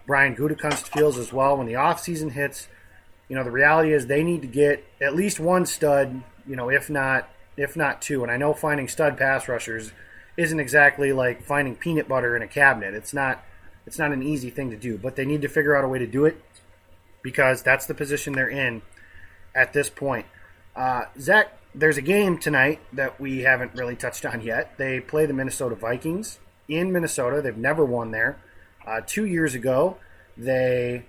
Brian 0.07 0.33
Gutekunst 0.33 0.87
feels 0.87 1.17
as 1.17 1.33
well 1.33 1.57
when 1.57 1.67
the 1.67 1.73
offseason 1.73 2.31
hits. 2.31 2.69
You 3.27 3.35
know, 3.35 3.43
the 3.43 3.51
reality 3.51 3.91
is 3.91 4.07
they 4.07 4.23
need 4.23 4.43
to 4.43 4.47
get 4.47 4.81
at 5.01 5.13
least 5.13 5.41
one 5.41 5.65
stud, 5.65 6.23
you 6.47 6.55
know, 6.55 6.69
if 6.69 6.89
not 6.89 7.27
if 7.57 7.75
not 7.75 8.01
two. 8.01 8.23
And 8.23 8.31
I 8.31 8.37
know 8.37 8.53
finding 8.53 8.87
stud 8.87 9.17
pass 9.17 9.49
rushers 9.49 9.91
isn't 10.37 10.59
exactly 10.59 11.11
like 11.11 11.43
finding 11.43 11.75
peanut 11.75 12.07
butter 12.07 12.37
in 12.37 12.41
a 12.41 12.47
cabinet. 12.47 12.93
It's 12.93 13.13
not 13.13 13.43
it's 13.85 13.99
not 13.99 14.13
an 14.13 14.23
easy 14.23 14.51
thing 14.51 14.69
to 14.69 14.77
do, 14.77 14.97
but 14.97 15.17
they 15.17 15.25
need 15.25 15.41
to 15.41 15.49
figure 15.49 15.75
out 15.75 15.83
a 15.83 15.89
way 15.89 15.99
to 15.99 16.07
do 16.07 16.23
it 16.23 16.41
because 17.21 17.61
that's 17.61 17.87
the 17.87 17.93
position 17.93 18.31
they're 18.31 18.49
in 18.49 18.81
at 19.55 19.73
this 19.73 19.89
point. 19.89 20.25
Uh, 20.75 21.03
Zach, 21.19 21.57
there's 21.73 21.97
a 21.97 22.01
game 22.01 22.37
tonight 22.37 22.79
that 22.93 23.19
we 23.19 23.39
haven't 23.41 23.73
really 23.75 23.95
touched 23.95 24.25
on 24.25 24.41
yet. 24.41 24.77
They 24.77 24.99
play 24.99 25.25
the 25.25 25.33
Minnesota 25.33 25.75
Vikings 25.75 26.39
in 26.67 26.91
Minnesota. 26.91 27.41
They've 27.41 27.55
never 27.57 27.85
won 27.85 28.11
there. 28.11 28.39
Uh, 28.85 29.01
two 29.05 29.25
years 29.25 29.55
ago, 29.55 29.97
they 30.37 31.05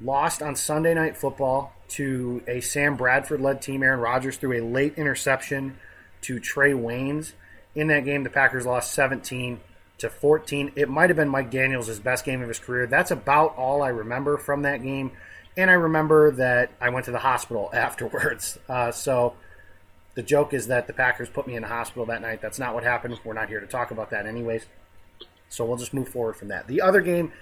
lost 0.00 0.42
on 0.42 0.56
Sunday 0.56 0.94
Night 0.94 1.16
Football 1.16 1.72
to 1.88 2.42
a 2.46 2.60
Sam 2.60 2.96
Bradford 2.96 3.40
led 3.40 3.62
team. 3.62 3.82
Aaron 3.82 4.00
Rodgers 4.00 4.36
threw 4.36 4.60
a 4.60 4.64
late 4.64 4.94
interception 4.96 5.78
to 6.22 6.40
Trae 6.40 6.74
Waynes. 6.74 7.32
In 7.74 7.88
that 7.88 8.04
game, 8.04 8.24
the 8.24 8.30
Packers 8.30 8.66
lost 8.66 8.92
17 8.92 9.60
to 9.98 10.10
14. 10.10 10.72
It 10.76 10.88
might 10.88 11.10
have 11.10 11.16
been 11.16 11.28
Mike 11.28 11.50
Daniels' 11.50 11.98
best 11.98 12.24
game 12.24 12.42
of 12.42 12.48
his 12.48 12.58
career. 12.58 12.86
That's 12.86 13.10
about 13.10 13.56
all 13.56 13.82
I 13.82 13.88
remember 13.88 14.36
from 14.36 14.62
that 14.62 14.82
game. 14.82 15.12
And 15.56 15.70
I 15.70 15.74
remember 15.74 16.32
that 16.32 16.70
I 16.80 16.90
went 16.90 17.06
to 17.06 17.12
the 17.12 17.18
hospital 17.18 17.70
afterwards. 17.74 18.58
Uh, 18.68 18.92
so 18.92 19.34
the 20.14 20.22
joke 20.22 20.52
is 20.52 20.68
that 20.68 20.86
the 20.86 20.92
Packers 20.92 21.28
put 21.28 21.46
me 21.46 21.56
in 21.56 21.62
the 21.62 21.68
hospital 21.68 22.06
that 22.06 22.22
night. 22.22 22.40
That's 22.40 22.58
not 22.58 22.74
what 22.74 22.84
happened. 22.84 23.18
We're 23.24 23.34
not 23.34 23.48
here 23.48 23.60
to 23.60 23.66
talk 23.66 23.90
about 23.90 24.10
that, 24.10 24.26
anyways. 24.26 24.66
So 25.48 25.64
we'll 25.64 25.76
just 25.76 25.94
move 25.94 26.08
forward 26.08 26.36
from 26.36 26.48
that. 26.48 26.66
The 26.66 26.82
other 26.82 27.00
game, 27.00 27.32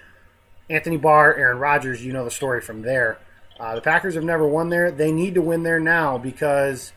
Anthony 0.69 0.97
Barr, 0.97 1.35
Aaron 1.35 1.59
Rodgers, 1.59 2.05
you 2.05 2.13
know 2.13 2.25
the 2.25 2.31
story 2.31 2.61
from 2.61 2.83
there. 2.83 3.19
Uh, 3.59 3.77
the 3.77 3.81
Packers 3.81 4.15
have 4.15 4.25
never 4.25 4.47
won 4.47 4.69
there. 4.69 4.91
They 4.91 5.13
need 5.13 5.35
to 5.35 5.43
win 5.43 5.63
there 5.63 5.81
now 5.81 6.19
because 6.19 6.93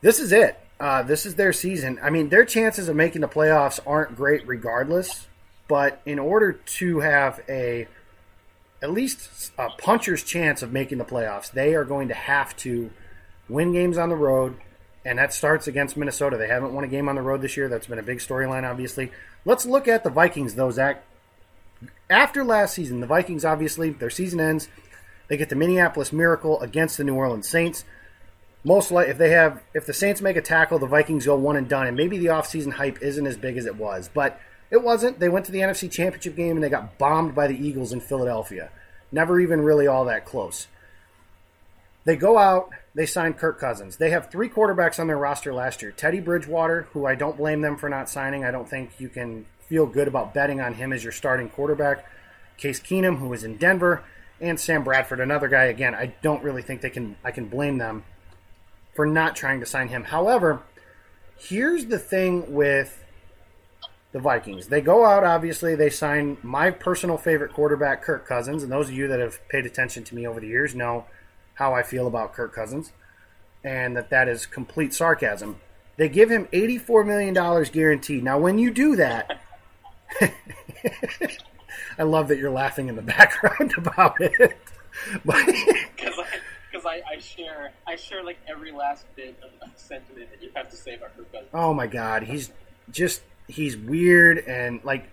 this 0.00 0.18
is 0.18 0.32
it. 0.32 0.58
Uh, 0.80 1.02
this 1.02 1.26
is 1.26 1.34
their 1.34 1.52
season. 1.52 1.98
I 2.02 2.10
mean, 2.10 2.28
their 2.28 2.44
chances 2.44 2.88
of 2.88 2.96
making 2.96 3.20
the 3.20 3.28
playoffs 3.28 3.80
aren't 3.86 4.16
great 4.16 4.46
regardless, 4.46 5.26
but 5.66 6.00
in 6.06 6.18
order 6.18 6.52
to 6.52 7.00
have 7.00 7.40
a 7.48 7.88
at 8.82 8.92
least 8.92 9.52
a 9.58 9.70
puncher's 9.70 10.22
chance 10.22 10.62
of 10.62 10.72
making 10.72 10.98
the 10.98 11.04
playoffs, 11.04 11.50
they 11.50 11.74
are 11.74 11.84
going 11.84 12.08
to 12.08 12.14
have 12.14 12.56
to 12.58 12.90
win 13.48 13.72
games 13.72 13.98
on 13.98 14.08
the 14.08 14.16
road, 14.16 14.56
and 15.04 15.18
that 15.18 15.32
starts 15.32 15.66
against 15.66 15.96
Minnesota. 15.96 16.36
They 16.36 16.48
haven't 16.48 16.72
won 16.72 16.84
a 16.84 16.88
game 16.88 17.08
on 17.08 17.14
the 17.14 17.22
road 17.22 17.42
this 17.42 17.56
year. 17.56 17.68
That's 17.68 17.86
been 17.86 17.98
a 17.98 18.02
big 18.02 18.18
storyline, 18.18 18.68
obviously. 18.68 19.10
Let's 19.44 19.66
look 19.66 19.88
at 19.88 20.04
the 20.04 20.10
Vikings, 20.10 20.54
though, 20.54 20.70
Zach. 20.70 21.04
After 22.10 22.44
last 22.44 22.74
season, 22.74 23.00
the 23.00 23.06
Vikings, 23.06 23.44
obviously, 23.44 23.90
their 23.90 24.10
season 24.10 24.40
ends. 24.40 24.68
They 25.28 25.36
get 25.36 25.48
the 25.48 25.56
Minneapolis 25.56 26.12
Miracle 26.12 26.60
against 26.60 26.96
the 26.96 27.04
New 27.04 27.14
Orleans 27.14 27.48
Saints 27.48 27.84
most 28.64 28.90
likely, 28.90 29.12
if 29.12 29.18
they 29.18 29.30
have 29.30 29.62
if 29.74 29.86
the 29.86 29.92
Saints 29.92 30.20
make 30.20 30.36
a 30.36 30.42
tackle, 30.42 30.78
the 30.78 30.86
Vikings 30.86 31.26
go 31.26 31.36
one 31.36 31.56
and 31.56 31.68
done, 31.68 31.86
and 31.86 31.96
maybe 31.96 32.18
the 32.18 32.26
offseason 32.26 32.72
hype 32.72 33.00
isn't 33.00 33.26
as 33.26 33.36
big 33.36 33.56
as 33.56 33.66
it 33.66 33.76
was, 33.76 34.10
but 34.12 34.40
it 34.70 34.82
wasn't. 34.82 35.18
They 35.18 35.28
went 35.28 35.46
to 35.46 35.52
the 35.52 35.60
NFC 35.60 35.90
Championship 35.90 36.36
game 36.36 36.56
and 36.56 36.62
they 36.62 36.68
got 36.68 36.98
bombed 36.98 37.34
by 37.34 37.46
the 37.46 37.56
Eagles 37.56 37.92
in 37.92 38.00
Philadelphia. 38.00 38.70
Never 39.10 39.40
even 39.40 39.62
really 39.62 39.86
all 39.86 40.04
that 40.04 40.24
close. 40.24 40.68
They 42.04 42.16
go 42.16 42.38
out, 42.38 42.70
they 42.94 43.06
sign 43.06 43.34
Kirk 43.34 43.60
Cousins. 43.60 43.96
They 43.96 44.10
have 44.10 44.30
three 44.30 44.48
quarterbacks 44.48 44.98
on 44.98 45.06
their 45.06 45.18
roster 45.18 45.52
last 45.52 45.82
year. 45.82 45.92
Teddy 45.92 46.20
Bridgewater, 46.20 46.88
who 46.92 47.06
I 47.06 47.14
don't 47.14 47.36
blame 47.36 47.60
them 47.60 47.76
for 47.76 47.88
not 47.88 48.08
signing. 48.08 48.44
I 48.44 48.50
don't 48.50 48.68
think 48.68 48.92
you 48.98 49.08
can 49.08 49.46
feel 49.68 49.86
good 49.86 50.08
about 50.08 50.32
betting 50.32 50.60
on 50.60 50.74
him 50.74 50.92
as 50.92 51.02
your 51.04 51.12
starting 51.12 51.48
quarterback. 51.48 52.06
Case 52.56 52.80
Keenum, 52.80 53.18
who 53.18 53.32
is 53.32 53.44
in 53.44 53.56
Denver, 53.56 54.02
and 54.40 54.58
Sam 54.58 54.84
Bradford, 54.84 55.20
another 55.20 55.48
guy. 55.48 55.64
Again, 55.64 55.94
I 55.94 56.14
don't 56.22 56.42
really 56.42 56.62
think 56.62 56.80
they 56.80 56.90
can. 56.90 57.16
I 57.22 57.30
can 57.30 57.46
blame 57.46 57.78
them 57.78 58.04
for 58.94 59.06
not 59.06 59.36
trying 59.36 59.60
to 59.60 59.66
sign 59.66 59.88
him. 59.88 60.04
However, 60.04 60.62
here's 61.36 61.86
the 61.86 61.98
thing 61.98 62.54
with 62.54 63.04
the 64.12 64.18
Vikings. 64.18 64.68
They 64.68 64.80
go 64.80 65.04
out, 65.04 65.24
obviously, 65.24 65.74
they 65.74 65.90
sign 65.90 66.38
my 66.42 66.70
personal 66.70 67.18
favorite 67.18 67.52
quarterback, 67.52 68.02
Kirk 68.02 68.26
Cousins. 68.26 68.62
And 68.62 68.72
those 68.72 68.88
of 68.88 68.94
you 68.94 69.06
that 69.08 69.20
have 69.20 69.46
paid 69.48 69.66
attention 69.66 70.04
to 70.04 70.14
me 70.14 70.26
over 70.26 70.40
the 70.40 70.46
years 70.46 70.74
know 70.74 71.04
how 71.54 71.74
I 71.74 71.82
feel 71.82 72.06
about 72.06 72.32
Kirk 72.32 72.54
Cousins 72.54 72.92
and 73.64 73.96
that 73.96 74.10
that 74.10 74.28
is 74.28 74.46
complete 74.46 74.94
sarcasm. 74.94 75.60
They 75.96 76.08
give 76.08 76.30
him 76.30 76.46
$84 76.52 77.06
million 77.06 77.64
guaranteed. 77.64 78.22
Now, 78.22 78.38
when 78.38 78.58
you 78.58 78.70
do 78.70 78.96
that, 78.96 79.40
I 81.98 82.04
love 82.04 82.28
that 82.28 82.38
you're 82.38 82.50
laughing 82.50 82.88
in 82.88 82.96
the 82.96 83.02
background 83.16 83.74
about 83.76 84.20
it. 84.20 84.56
Because 85.22 85.28
I, 86.18 86.22
I 86.22 86.38
I, 86.88 87.02
I 87.14 87.18
share 87.18 87.72
I 87.86 87.96
share 87.96 88.24
like 88.24 88.38
every 88.48 88.72
last 88.72 89.04
bit 89.14 89.38
of 89.42 89.68
sentiment 89.76 90.30
that 90.30 90.42
you 90.42 90.50
have 90.54 90.70
to 90.70 90.76
say 90.76 90.94
about 90.94 91.16
Kirk 91.16 91.30
Cousins. 91.30 91.50
Oh 91.52 91.74
my 91.74 91.86
God, 91.86 92.22
he's 92.22 92.50
just 92.90 93.22
he's 93.48 93.76
weird 93.76 94.38
and 94.38 94.82
like 94.84 95.10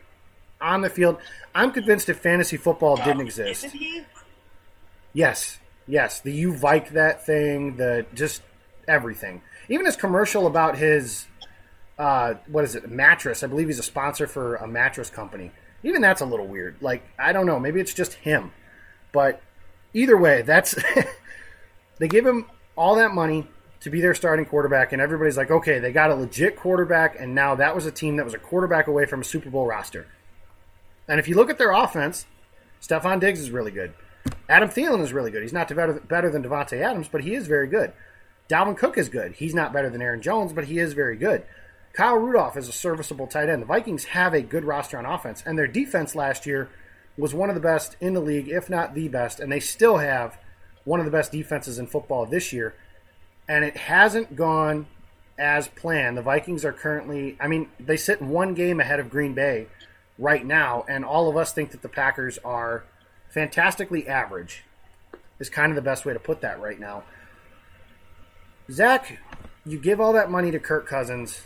on 0.61 0.81
the 0.81 0.89
field. 0.89 1.17
I'm 1.53 1.71
convinced 1.71 2.09
if 2.09 2.19
fantasy 2.19 2.57
football 2.57 2.97
didn't 2.97 3.21
exist, 3.21 3.67
yes, 5.13 5.59
yes, 5.87 6.19
the 6.19 6.31
you 6.31 6.55
Vike 6.55 6.91
that 6.91 7.25
thing, 7.25 7.77
the 7.77 8.05
just 8.13 8.41
everything. 8.87 9.41
Even 9.69 9.85
his 9.85 9.95
commercial 9.95 10.45
about 10.45 10.77
his 10.77 11.25
uh, 11.97 12.35
what 12.47 12.63
is 12.63 12.75
it 12.75 12.89
mattress? 12.91 13.43
I 13.43 13.47
believe 13.47 13.67
he's 13.67 13.79
a 13.79 13.83
sponsor 13.83 14.27
for 14.27 14.55
a 14.57 14.67
mattress 14.67 15.09
company. 15.09 15.51
Even 15.83 16.01
that's 16.01 16.21
a 16.21 16.25
little 16.25 16.47
weird. 16.47 16.75
Like 16.81 17.03
I 17.17 17.31
don't 17.31 17.45
know, 17.45 17.59
maybe 17.59 17.79
it's 17.79 17.93
just 17.93 18.13
him, 18.13 18.51
but 19.11 19.41
either 19.93 20.17
way, 20.17 20.41
that's 20.41 20.75
they 21.99 22.07
give 22.07 22.25
him 22.25 22.45
all 22.75 22.95
that 22.95 23.11
money 23.13 23.47
to 23.81 23.89
be 23.89 24.01
their 24.01 24.15
starting 24.15 24.45
quarterback, 24.45 24.93
and 24.93 25.01
everybody's 25.01 25.37
like, 25.37 25.51
okay, 25.51 25.79
they 25.79 25.91
got 25.91 26.11
a 26.11 26.15
legit 26.15 26.55
quarterback, 26.55 27.19
and 27.19 27.35
now 27.35 27.55
that 27.55 27.75
was 27.75 27.85
a 27.85 27.91
team 27.91 28.15
that 28.17 28.25
was 28.25 28.33
a 28.33 28.39
quarterback 28.39 28.87
away 28.87 29.05
from 29.05 29.21
a 29.21 29.23
Super 29.23 29.49
Bowl 29.49 29.65
roster. 29.65 30.07
And 31.07 31.19
if 31.19 31.27
you 31.27 31.35
look 31.35 31.49
at 31.49 31.57
their 31.57 31.71
offense, 31.71 32.25
Stefon 32.81 33.19
Diggs 33.19 33.39
is 33.39 33.51
really 33.51 33.71
good. 33.71 33.93
Adam 34.49 34.69
Thielen 34.69 35.01
is 35.01 35.13
really 35.13 35.31
good. 35.31 35.43
He's 35.43 35.53
not 35.53 35.67
better, 35.69 35.93
better 35.93 36.29
than 36.29 36.43
Davante 36.43 36.81
Adams, 36.81 37.07
but 37.07 37.23
he 37.23 37.35
is 37.35 37.47
very 37.47 37.67
good. 37.67 37.93
Dalvin 38.49 38.77
Cook 38.77 38.97
is 38.97 39.09
good. 39.09 39.33
He's 39.33 39.55
not 39.55 39.73
better 39.73 39.89
than 39.89 40.01
Aaron 40.01 40.21
Jones, 40.21 40.53
but 40.53 40.65
he 40.65 40.79
is 40.79 40.93
very 40.93 41.15
good. 41.15 41.43
Kyle 41.93 42.17
Rudolph 42.17 42.57
is 42.57 42.67
a 42.67 42.73
serviceable 42.73 43.27
tight 43.27 43.49
end. 43.49 43.61
The 43.61 43.67
Vikings 43.67 44.05
have 44.05 44.33
a 44.33 44.41
good 44.41 44.65
roster 44.65 44.97
on 44.97 45.05
offense, 45.05 45.41
and 45.45 45.57
their 45.57 45.67
defense 45.67 46.13
last 46.13 46.45
year 46.45 46.69
was 47.17 47.33
one 47.33 47.49
of 47.49 47.55
the 47.55 47.61
best 47.61 47.95
in 48.01 48.13
the 48.13 48.19
league, 48.19 48.49
if 48.49 48.69
not 48.69 48.93
the 48.93 49.07
best, 49.07 49.39
and 49.39 49.51
they 49.51 49.59
still 49.59 49.97
have 49.97 50.37
one 50.83 50.99
of 50.99 51.05
the 51.05 51.11
best 51.11 51.31
defenses 51.31 51.79
in 51.79 51.87
football 51.87 52.25
this 52.25 52.51
year. 52.51 52.75
And 53.47 53.63
it 53.63 53.77
hasn't 53.77 54.35
gone 54.35 54.87
as 55.37 55.67
planned. 55.67 56.17
The 56.17 56.21
Vikings 56.21 56.65
are 56.65 56.73
currently, 56.73 57.37
I 57.39 57.47
mean, 57.47 57.69
they 57.79 57.97
sit 57.97 58.21
one 58.21 58.53
game 58.53 58.79
ahead 58.79 58.99
of 58.99 59.09
Green 59.09 59.33
Bay 59.33 59.67
right 60.17 60.45
now, 60.45 60.85
and 60.87 61.03
all 61.03 61.29
of 61.29 61.37
us 61.37 61.51
think 61.51 61.71
that 61.71 61.81
the 61.81 61.89
Packers 61.89 62.37
are 62.39 62.85
fantastically 63.29 64.07
average, 64.07 64.63
is 65.39 65.49
kind 65.49 65.71
of 65.71 65.75
the 65.75 65.81
best 65.81 66.05
way 66.05 66.13
to 66.13 66.19
put 66.19 66.41
that 66.41 66.59
right 66.59 66.79
now. 66.79 67.03
Zach, 68.71 69.19
you 69.65 69.77
give 69.77 69.99
all 69.99 70.13
that 70.13 70.31
money 70.31 70.51
to 70.51 70.59
Kirk 70.59 70.87
Cousins, 70.87 71.41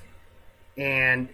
and 0.78 1.30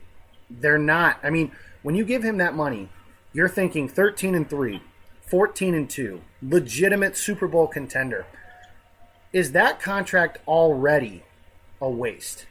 they're 0.50 0.78
not. 0.78 1.20
I 1.24 1.30
mean, 1.30 1.52
when 1.84 1.96
you 1.96 2.06
give 2.06 2.24
him 2.24 2.38
that 2.38 2.56
money, 2.56 2.90
you're 3.34 3.50
thinking 3.50 3.90
13 3.90 4.34
and 4.34 4.50
3, 4.50 4.82
14 5.30 5.76
and 5.76 5.90
2, 5.90 6.22
legitimate 6.42 7.18
Super 7.18 7.48
Bowl 7.48 7.68
contender. 7.68 8.26
Is 9.34 9.52
that 9.52 9.80
contract 9.80 10.38
already 10.48 11.24
a 11.82 11.90
waste? 11.90 12.46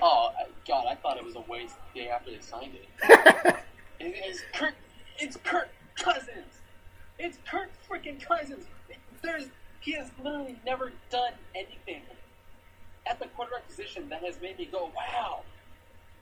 Oh 0.00 0.30
God, 0.66 0.86
I 0.88 0.94
thought 0.96 1.16
it 1.16 1.24
was 1.24 1.36
a 1.36 1.44
waste 1.48 1.76
the 1.94 2.00
day 2.00 2.08
after 2.08 2.30
they 2.30 2.40
signed 2.40 2.74
it. 2.74 2.88
it 4.00 4.14
it's 4.16 4.42
Kirk. 4.52 4.74
It's 5.18 5.36
Kirk 5.44 5.68
Cousins. 5.96 6.60
It's 7.18 7.38
Kirk 7.48 7.70
freaking 7.88 8.20
Cousins. 8.20 8.66
There's 9.22 9.48
he 9.80 9.92
has 9.92 10.10
literally 10.22 10.58
never 10.64 10.92
done 11.10 11.32
anything 11.54 12.02
at 13.06 13.18
the 13.18 13.26
quarterback 13.28 13.66
position 13.68 14.08
that 14.08 14.22
has 14.22 14.40
made 14.40 14.58
me 14.58 14.68
go, 14.70 14.90
wow, 14.96 15.40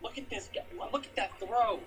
look 0.03 0.17
at 0.17 0.29
this 0.31 0.49
guy. 0.55 0.63
Look 0.93 1.05
at 1.05 1.17
that 1.17 1.39
throw. 1.39 1.81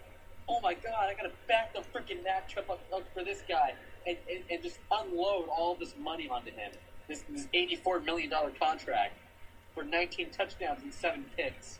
Oh 0.47 0.59
my 0.61 0.73
God, 0.73 1.09
I 1.09 1.13
got 1.15 1.23
to 1.23 1.31
back 1.47 1.73
the 1.73 1.79
freaking 1.79 2.19
matchup 2.23 2.69
up, 2.69 2.79
up 2.93 3.03
for 3.13 3.23
this 3.23 3.43
guy 3.47 3.73
and, 4.07 4.17
and, 4.29 4.43
and 4.49 4.63
just 4.63 4.79
unload 4.91 5.47
all 5.49 5.75
this 5.79 5.93
money 5.99 6.27
onto 6.29 6.51
him. 6.51 6.71
This, 7.07 7.23
this 7.29 7.47
$84 7.53 8.03
million 8.05 8.31
contract 8.59 9.17
for 9.73 9.83
19 9.83 10.29
touchdowns 10.31 10.83
and 10.83 10.93
7 10.93 11.25
picks. 11.35 11.79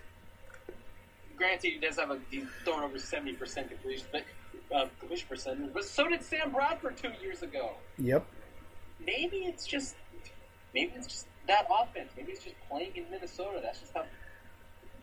Granted, 1.38 1.74
he 1.74 1.80
does 1.80 1.98
have 1.98 2.12
a, 2.12 2.20
he's 2.30 2.46
throwing 2.64 2.84
over 2.84 2.98
70% 2.98 3.38
completion, 3.70 4.06
but, 4.12 4.24
uh, 4.74 4.86
completion 5.00 5.28
percentage, 5.28 5.74
but 5.74 5.86
so 5.86 6.08
did 6.08 6.24
Sam 6.24 6.52
Bradford 6.52 6.98
two 6.98 7.12
years 7.22 7.42
ago 7.44 7.72
Yep. 8.00 8.26
maybe 9.06 9.38
it's 9.38 9.68
just 9.68 9.96
maybe 10.74 10.94
it's 10.96 11.08
just 11.08 11.28
that 11.48 11.68
offense. 11.70 12.12
Maybe 12.18 12.32
it's 12.32 12.44
just 12.44 12.56
playing 12.70 12.92
in 12.96 13.06
Minnesota. 13.12 13.60
That's 13.62 13.80
just 13.80 13.94
how 13.94 14.06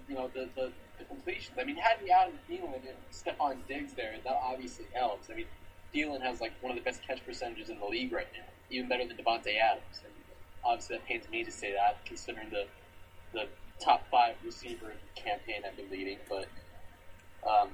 you 0.08 0.14
know 0.16 0.28
the 0.34 0.48
the, 0.56 0.72
the 0.98 1.04
completions. 1.04 1.56
I 1.60 1.64
mean, 1.64 1.76
had 1.76 1.98
having 1.98 2.10
Adam 2.10 2.38
Thielen 2.48 2.74
and 2.74 2.98
Stefon 3.12 3.56
Diggs 3.68 3.92
there, 3.92 4.14
that 4.24 4.40
obviously 4.42 4.86
helps. 4.92 5.30
I 5.30 5.34
mean, 5.34 5.46
Thielen 5.94 6.20
has 6.22 6.40
like 6.40 6.52
one 6.60 6.70
of 6.70 6.78
the 6.78 6.84
best 6.84 7.00
catch 7.06 7.24
percentages 7.24 7.68
in 7.68 7.78
the 7.78 7.86
league 7.86 8.12
right 8.12 8.28
now, 8.32 8.46
even 8.70 8.88
better 8.88 9.06
than 9.06 9.16
Davante 9.16 9.58
Adams. 9.58 10.00
And 10.04 10.12
obviously, 10.64 10.96
that 10.96 11.06
pains 11.06 11.28
me 11.30 11.44
to 11.44 11.50
say 11.50 11.72
that, 11.72 12.04
considering 12.04 12.50
the 12.50 12.66
the 13.32 13.48
top 13.82 14.02
five 14.10 14.34
receiver 14.44 14.92
campaign 15.14 15.62
I've 15.66 15.76
been 15.76 15.90
leading. 15.90 16.18
But 16.28 16.46
um, 17.48 17.70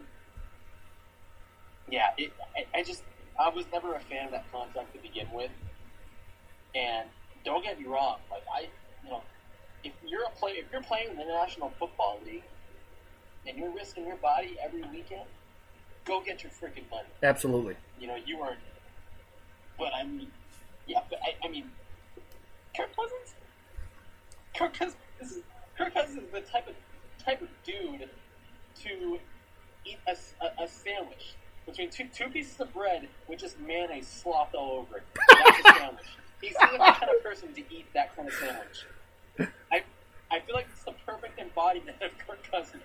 yeah, 1.91 2.09
it, 2.17 2.33
I, 2.57 2.79
I 2.79 2.83
just 2.83 3.03
I 3.39 3.49
was 3.49 3.65
never 3.73 3.95
a 3.95 4.01
fan 4.01 4.27
of 4.27 4.33
that 4.33 4.51
contract 4.53 4.95
to 4.95 5.01
begin 5.01 5.29
with. 5.33 5.51
And 6.75 7.09
don't 7.45 7.63
get 7.63 7.79
me 7.81 7.87
wrong, 7.87 8.19
like 8.31 8.43
I, 8.55 8.69
you 9.05 9.11
know, 9.11 9.23
if 9.85 9.93
you're 10.07 10.25
a 10.25 10.31
play, 10.31 10.53
if 10.53 10.67
you're 10.73 10.83
playing 10.83 11.11
in 11.11 11.17
the 11.17 11.25
National 11.25 11.71
Football 11.79 12.19
League, 12.25 12.43
and 13.47 13.57
you're 13.57 13.71
risking 13.71 14.07
your 14.07 14.17
body 14.17 14.57
every 14.63 14.83
weekend, 14.83 15.29
go 16.07 16.23
get 16.25 16.43
your 16.43 16.53
freaking 16.53 16.89
money. 16.91 17.09
Absolutely. 17.23 17.77
You 18.01 18.07
know, 18.07 18.17
you 18.25 18.41
are. 18.41 18.57
But 19.79 19.93
I 19.95 20.05
mean, 20.05 20.29
yeah, 20.87 21.01
but 21.11 21.19
I, 21.23 21.47
I 21.47 21.51
mean, 21.51 21.71
Kirk 22.77 22.95
Cousins. 22.97 23.35
Kirk 24.57 24.75
Cousins. 24.75 24.97
Is, 25.21 25.39
Kirk 25.77 25.93
Cousins 25.93 26.23
is 26.23 26.31
the 26.33 26.41
type 26.41 26.69
of 26.69 26.75
type 27.23 27.43
of 27.43 27.49
dude 27.65 28.09
to 28.83 29.19
eat 29.85 29.99
a, 30.07 30.17
a, 30.45 30.65
a 30.65 30.69
sandwich 30.69 31.35
between 31.67 31.91
two, 31.91 32.07
two 32.15 32.29
pieces 32.29 32.61
of 32.61 32.73
bread 32.73 33.09
with 33.29 33.41
just 33.41 33.59
mayonnaise 33.59 34.07
slopped 34.07 34.55
all 34.55 34.79
over 34.79 34.99
it. 34.99 35.03
That's 35.29 35.59
a 35.59 35.79
sandwich. 35.79 36.07
He's 36.41 36.53
the 36.53 36.79
kind 36.79 37.11
of 37.15 37.23
person 37.23 37.53
to 37.55 37.61
eat 37.75 37.87
that 37.95 38.15
kind 38.15 38.29
of 38.29 38.35
sandwich. 38.35 38.87
I 39.73 39.83
I 40.31 40.41
feel 40.41 40.55
like 40.55 40.67
it's 40.73 40.85
the 40.85 40.95
perfect 41.07 41.39
embodiment 41.39 42.01
of 42.03 42.11
Kirk 42.19 42.39
Cousins. 42.51 42.83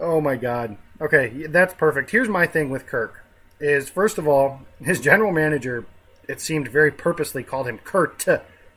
Oh 0.00 0.20
my 0.20 0.36
God. 0.36 0.76
Okay, 1.00 1.46
that's 1.46 1.74
perfect. 1.74 2.10
Here's 2.10 2.28
my 2.28 2.46
thing 2.46 2.70
with 2.70 2.86
Kirk: 2.86 3.24
is 3.60 3.88
first 3.88 4.18
of 4.18 4.26
all, 4.28 4.60
his 4.80 5.00
general 5.00 5.32
manager, 5.32 5.86
it 6.28 6.40
seemed 6.40 6.68
very 6.68 6.90
purposely 6.90 7.42
called 7.42 7.66
him 7.66 7.78
Kurt 7.78 8.24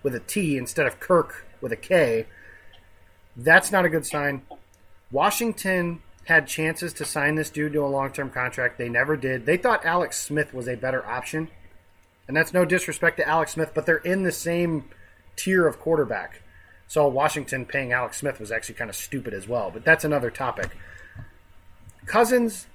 with 0.04 0.16
a 0.16 0.20
T 0.20 0.58
instead 0.58 0.88
of 0.88 1.00
Kirk 1.00 1.46
with 1.62 1.72
a 1.72 1.78
K. 1.78 2.26
That's 3.36 3.72
not 3.72 3.86
a 3.86 3.90
good 3.90 4.06
sign. 4.06 4.44
Washington 5.12 6.02
had 6.26 6.48
chances 6.48 6.94
to 6.94 7.06
sign 7.06 7.36
this 7.36 7.50
dude 7.50 7.74
to 7.74 7.86
a 7.86 7.88
long-term 7.88 8.32
contract. 8.32 8.78
They 8.78 8.90
never 8.90 9.16
did. 9.16 9.46
They 9.46 9.58
thought 9.58 9.86
Alex 9.86 10.20
Smith 10.20 10.54
was 10.54 10.68
a 10.68 10.76
better 10.76 11.06
option, 11.06 11.50
and 12.28 12.36
that's 12.36 12.54
no 12.54 12.66
disrespect 12.66 13.18
to 13.18 13.28
Alex 13.28 13.52
Smith, 13.54 13.72
but 13.76 13.86
they're 13.86 13.98
in 13.98 14.24
the 14.24 14.32
same 14.32 14.86
tier 15.36 15.68
of 15.68 15.80
quarterback. 15.80 16.42
So 16.88 17.08
Washington 17.08 17.66
paying 17.66 17.92
Alex 17.94 18.18
Smith 18.18 18.40
was 18.40 18.52
actually 18.52 18.76
kind 18.76 18.90
of 18.90 18.96
stupid 18.96 19.34
as 19.34 19.48
well, 19.48 19.70
but 19.72 19.86
that's 19.86 20.04
another 20.04 20.32
topic. 20.32 20.76
Cousins, 22.06 22.68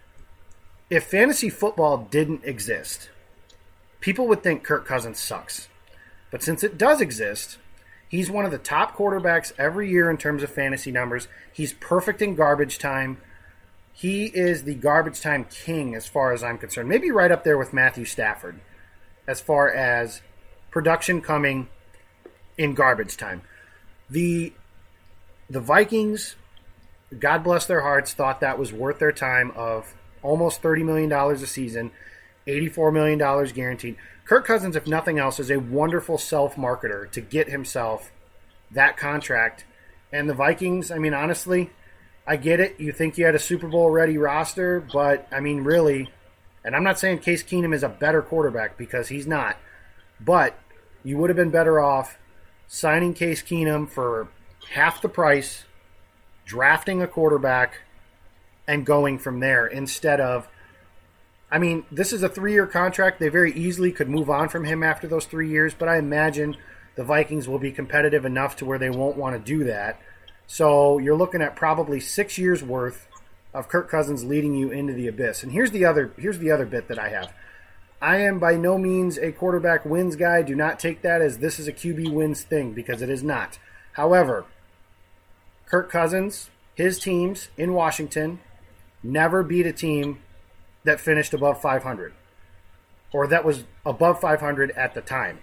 if 0.88 1.04
fantasy 1.04 1.48
football 1.48 2.08
didn't 2.10 2.44
exist, 2.44 3.10
people 4.00 4.26
would 4.28 4.42
think 4.42 4.64
Kirk 4.64 4.86
Cousins 4.86 5.18
sucks. 5.18 5.68
But 6.30 6.42
since 6.42 6.62
it 6.62 6.78
does 6.78 7.00
exist, 7.00 7.58
he's 8.08 8.30
one 8.30 8.44
of 8.44 8.50
the 8.50 8.58
top 8.58 8.96
quarterbacks 8.96 9.52
every 9.58 9.90
year 9.90 10.10
in 10.10 10.16
terms 10.16 10.42
of 10.42 10.50
fantasy 10.50 10.90
numbers. 10.90 11.28
He's 11.52 11.72
perfect 11.72 12.22
in 12.22 12.34
garbage 12.34 12.78
time. 12.78 13.18
He 13.92 14.26
is 14.26 14.64
the 14.64 14.74
garbage 14.74 15.20
time 15.20 15.44
king 15.44 15.94
as 15.94 16.06
far 16.06 16.32
as 16.32 16.42
I'm 16.42 16.58
concerned. 16.58 16.88
Maybe 16.88 17.10
right 17.10 17.32
up 17.32 17.44
there 17.44 17.58
with 17.58 17.72
Matthew 17.72 18.04
Stafford 18.04 18.60
as 19.26 19.40
far 19.40 19.70
as 19.72 20.22
production 20.70 21.20
coming 21.20 21.68
in 22.56 22.74
garbage 22.74 23.16
time. 23.16 23.42
The 24.08 24.52
the 25.48 25.60
Vikings, 25.60 26.36
God 27.18 27.42
bless 27.42 27.66
their 27.66 27.80
hearts, 27.80 28.12
thought 28.12 28.40
that 28.40 28.58
was 28.58 28.72
worth 28.72 28.98
their 28.98 29.12
time 29.12 29.50
of 29.56 29.94
almost 30.22 30.62
$30 30.62 30.84
million 30.84 31.12
a 31.12 31.46
season, 31.46 31.90
$84 32.46 32.92
million 32.92 33.52
guaranteed. 33.52 33.96
Kirk 34.24 34.46
Cousins, 34.46 34.76
if 34.76 34.86
nothing 34.86 35.18
else, 35.18 35.40
is 35.40 35.50
a 35.50 35.58
wonderful 35.58 36.18
self 36.18 36.54
marketer 36.54 37.10
to 37.10 37.20
get 37.20 37.48
himself 37.48 38.12
that 38.70 38.96
contract. 38.96 39.64
And 40.12 40.28
the 40.28 40.34
Vikings, 40.34 40.90
I 40.90 40.98
mean, 40.98 41.14
honestly, 41.14 41.70
I 42.26 42.36
get 42.36 42.60
it. 42.60 42.78
You 42.78 42.92
think 42.92 43.18
you 43.18 43.24
had 43.24 43.34
a 43.34 43.40
Super 43.40 43.66
Bowl 43.66 43.90
ready 43.90 44.18
roster, 44.18 44.80
but 44.92 45.26
I 45.32 45.40
mean, 45.40 45.64
really, 45.64 46.10
and 46.64 46.76
I'm 46.76 46.84
not 46.84 46.98
saying 46.98 47.18
Case 47.18 47.42
Keenum 47.42 47.74
is 47.74 47.82
a 47.82 47.88
better 47.88 48.22
quarterback 48.22 48.76
because 48.76 49.08
he's 49.08 49.26
not, 49.26 49.56
but 50.20 50.56
you 51.02 51.18
would 51.18 51.30
have 51.30 51.36
been 51.36 51.50
better 51.50 51.80
off 51.80 52.18
signing 52.68 53.14
Case 53.14 53.42
Keenum 53.42 53.90
for 53.90 54.28
half 54.70 55.02
the 55.02 55.08
price, 55.08 55.64
drafting 56.50 57.00
a 57.00 57.06
quarterback, 57.06 57.82
and 58.66 58.84
going 58.84 59.18
from 59.18 59.38
there 59.38 59.68
instead 59.68 60.20
of 60.20 60.48
I 61.52 61.58
mean, 61.58 61.84
this 61.90 62.12
is 62.12 62.22
a 62.22 62.28
three 62.28 62.52
year 62.52 62.66
contract. 62.66 63.18
They 63.18 63.28
very 63.28 63.52
easily 63.52 63.90
could 63.92 64.08
move 64.08 64.30
on 64.30 64.48
from 64.48 64.64
him 64.64 64.82
after 64.82 65.06
those 65.08 65.26
three 65.26 65.48
years, 65.48 65.74
but 65.74 65.88
I 65.88 65.98
imagine 65.98 66.56
the 66.96 67.04
Vikings 67.04 67.48
will 67.48 67.58
be 67.58 67.72
competitive 67.72 68.24
enough 68.24 68.56
to 68.56 68.64
where 68.64 68.78
they 68.78 68.90
won't 68.90 69.16
want 69.16 69.34
to 69.34 69.42
do 69.42 69.64
that. 69.64 70.00
So 70.46 70.98
you're 70.98 71.16
looking 71.16 71.42
at 71.42 71.56
probably 71.56 71.98
six 71.98 72.38
years 72.38 72.62
worth 72.62 73.08
of 73.52 73.68
Kirk 73.68 73.88
Cousins 73.88 74.24
leading 74.24 74.54
you 74.54 74.70
into 74.70 74.92
the 74.92 75.08
abyss. 75.08 75.42
And 75.42 75.52
here's 75.52 75.72
the 75.72 75.84
other 75.84 76.12
here's 76.18 76.38
the 76.38 76.50
other 76.50 76.66
bit 76.66 76.88
that 76.88 76.98
I 76.98 77.10
have. 77.10 77.32
I 78.02 78.18
am 78.18 78.38
by 78.38 78.56
no 78.56 78.78
means 78.78 79.18
a 79.18 79.32
quarterback 79.32 79.84
wins 79.84 80.16
guy. 80.16 80.42
Do 80.42 80.54
not 80.54 80.78
take 80.78 81.02
that 81.02 81.20
as 81.20 81.38
this 81.38 81.58
is 81.58 81.68
a 81.68 81.72
QB 81.72 82.12
wins 82.12 82.42
thing 82.42 82.72
because 82.72 83.02
it 83.02 83.10
is 83.10 83.22
not. 83.22 83.58
However, 83.94 84.46
Kirk 85.70 85.90
Cousins, 85.90 86.50
his 86.74 86.98
teams 86.98 87.48
in 87.56 87.74
Washington 87.74 88.40
never 89.02 89.42
beat 89.42 89.66
a 89.66 89.72
team 89.72 90.20
that 90.84 91.00
finished 91.00 91.32
above 91.32 91.60
500 91.60 92.12
or 93.12 93.26
that 93.26 93.44
was 93.44 93.64
above 93.84 94.20
500 94.20 94.70
at 94.72 94.94
the 94.94 95.00
time. 95.00 95.40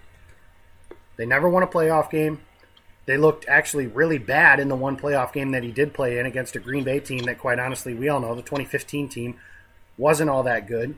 They 1.16 1.26
never 1.26 1.48
won 1.48 1.62
a 1.62 1.66
playoff 1.66 2.10
game. 2.10 2.40
They 3.06 3.16
looked 3.16 3.46
actually 3.48 3.86
really 3.86 4.18
bad 4.18 4.60
in 4.60 4.68
the 4.68 4.76
one 4.76 4.96
playoff 4.96 5.32
game 5.32 5.52
that 5.52 5.62
he 5.62 5.72
did 5.72 5.94
play 5.94 6.18
in 6.18 6.26
against 6.26 6.56
a 6.56 6.60
Green 6.60 6.84
Bay 6.84 7.00
team 7.00 7.24
that, 7.24 7.38
quite 7.38 7.58
honestly, 7.58 7.94
we 7.94 8.08
all 8.08 8.20
know 8.20 8.34
the 8.34 8.42
2015 8.42 9.08
team 9.08 9.38
wasn't 9.96 10.30
all 10.30 10.42
that 10.42 10.66
good. 10.66 10.94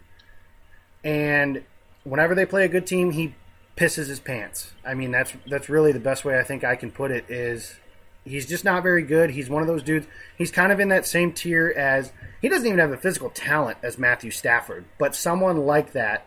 And 1.04 1.62
whenever 2.04 2.34
they 2.34 2.46
play 2.46 2.64
a 2.64 2.68
good 2.68 2.86
team, 2.86 3.12
he 3.12 3.34
pisses 3.76 4.08
his 4.08 4.20
pants. 4.20 4.72
I 4.84 4.94
mean, 4.94 5.12
that's 5.12 5.32
that's 5.46 5.68
really 5.68 5.92
the 5.92 6.00
best 6.00 6.24
way 6.24 6.38
I 6.38 6.42
think 6.42 6.64
I 6.64 6.76
can 6.76 6.90
put 6.90 7.10
it. 7.10 7.24
Is 7.28 7.76
he's 8.24 8.46
just 8.46 8.64
not 8.64 8.82
very 8.82 9.02
good. 9.02 9.30
He's 9.30 9.50
one 9.50 9.62
of 9.62 9.68
those 9.68 9.82
dudes. 9.82 10.06
He's 10.36 10.50
kind 10.50 10.72
of 10.72 10.80
in 10.80 10.88
that 10.88 11.06
same 11.06 11.32
tier 11.32 11.72
as 11.76 12.12
he 12.40 12.48
doesn't 12.48 12.66
even 12.66 12.78
have 12.78 12.90
the 12.90 12.96
physical 12.96 13.30
talent 13.30 13.78
as 13.82 13.98
Matthew 13.98 14.30
Stafford, 14.30 14.84
but 14.98 15.14
someone 15.14 15.58
like 15.58 15.92
that 15.92 16.26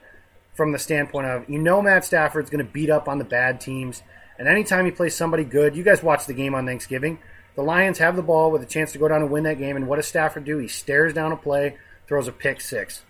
from 0.53 0.71
the 0.71 0.79
standpoint 0.79 1.27
of 1.27 1.49
you 1.49 1.59
know 1.59 1.81
Matt 1.81 2.05
Stafford's 2.05 2.49
going 2.49 2.65
to 2.65 2.71
beat 2.71 2.89
up 2.89 3.07
on 3.07 3.17
the 3.17 3.23
bad 3.23 3.59
teams, 3.59 4.03
and 4.37 4.47
anytime 4.47 4.85
he 4.85 4.91
plays 4.91 5.15
somebody 5.15 5.43
good, 5.43 5.75
you 5.75 5.83
guys 5.83 6.03
watch 6.03 6.25
the 6.25 6.33
game 6.33 6.55
on 6.55 6.65
Thanksgiving. 6.65 7.19
The 7.55 7.63
Lions 7.63 7.99
have 7.99 8.15
the 8.15 8.23
ball 8.23 8.51
with 8.51 8.63
a 8.63 8.67
chance 8.67 8.91
to 8.93 8.97
go 8.97 9.07
down 9.07 9.21
and 9.21 9.31
win 9.31 9.43
that 9.43 9.59
game, 9.59 9.75
and 9.75 9.87
what 9.87 9.97
does 9.97 10.07
Stafford 10.07 10.43
do? 10.43 10.57
He 10.57 10.67
stares 10.67 11.13
down 11.13 11.31
a 11.31 11.37
play, 11.37 11.77
throws 12.07 12.27
a 12.27 12.31
pick 12.31 12.61
six. 12.61 13.03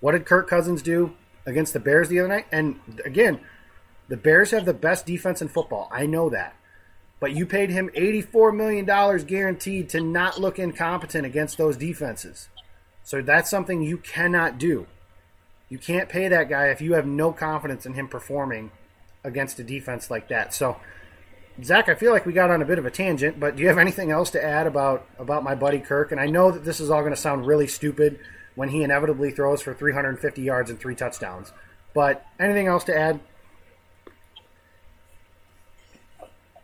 What 0.00 0.12
did 0.12 0.26
Kirk 0.26 0.48
Cousins 0.48 0.80
do 0.80 1.14
against 1.44 1.72
the 1.72 1.80
Bears 1.80 2.08
the 2.08 2.20
other 2.20 2.28
night? 2.28 2.46
And 2.52 2.80
again, 3.04 3.40
the 4.08 4.16
Bears 4.16 4.52
have 4.52 4.64
the 4.64 4.74
best 4.74 5.04
defense 5.04 5.42
in 5.42 5.48
football. 5.48 5.88
I 5.92 6.06
know 6.06 6.30
that. 6.30 6.54
But 7.20 7.32
you 7.32 7.46
paid 7.46 7.70
him 7.70 7.90
$84 7.96 8.54
million 8.54 9.26
guaranteed 9.26 9.88
to 9.90 10.00
not 10.00 10.40
look 10.40 10.58
incompetent 10.58 11.26
against 11.26 11.58
those 11.58 11.76
defenses. 11.76 12.48
So 13.02 13.22
that's 13.22 13.50
something 13.50 13.82
you 13.82 13.98
cannot 13.98 14.58
do. 14.58 14.86
You 15.68 15.78
can't 15.78 16.08
pay 16.08 16.28
that 16.28 16.48
guy 16.48 16.66
if 16.66 16.80
you 16.80 16.94
have 16.94 17.06
no 17.06 17.32
confidence 17.32 17.86
in 17.86 17.94
him 17.94 18.08
performing 18.08 18.70
against 19.24 19.58
a 19.58 19.64
defense 19.64 20.10
like 20.10 20.28
that. 20.28 20.54
So, 20.54 20.76
Zach, 21.62 21.88
I 21.88 21.94
feel 21.94 22.12
like 22.12 22.24
we 22.24 22.32
got 22.32 22.50
on 22.50 22.62
a 22.62 22.64
bit 22.64 22.78
of 22.78 22.86
a 22.86 22.90
tangent, 22.90 23.40
but 23.40 23.56
do 23.56 23.62
you 23.62 23.68
have 23.68 23.78
anything 23.78 24.10
else 24.10 24.30
to 24.30 24.42
add 24.42 24.66
about 24.66 25.06
about 25.18 25.42
my 25.42 25.54
buddy 25.54 25.80
Kirk? 25.80 26.12
And 26.12 26.20
I 26.20 26.26
know 26.26 26.50
that 26.50 26.64
this 26.64 26.80
is 26.80 26.90
all 26.90 27.00
going 27.00 27.14
to 27.14 27.20
sound 27.20 27.46
really 27.46 27.66
stupid 27.66 28.20
when 28.54 28.68
he 28.68 28.82
inevitably 28.82 29.30
throws 29.30 29.60
for 29.60 29.74
350 29.74 30.42
yards 30.42 30.70
and 30.70 30.78
three 30.78 30.94
touchdowns. 30.94 31.52
But 31.94 32.24
anything 32.38 32.66
else 32.66 32.84
to 32.84 32.96
add? 32.96 33.20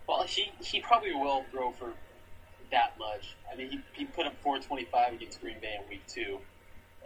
Well, 0.06 0.24
he, 0.24 0.52
he 0.60 0.80
probably 0.80 1.14
will 1.14 1.44
throw 1.50 1.72
for 1.72 1.92
that 2.70 2.98
much. 2.98 3.36
I 3.50 3.56
mean, 3.56 3.70
he, 3.70 3.80
he 3.92 4.04
put 4.04 4.26
up 4.26 4.34
425 4.42 5.14
against 5.14 5.40
Green 5.40 5.56
Bay 5.60 5.76
in 5.82 5.88
week 5.88 6.02
two. 6.06 6.38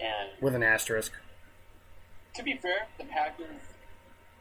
And 0.01 0.31
with 0.41 0.55
an 0.55 0.63
asterisk. 0.63 1.13
To 2.35 2.43
be 2.43 2.55
fair, 2.55 2.87
the 2.99 3.05
Packers, 3.05 3.61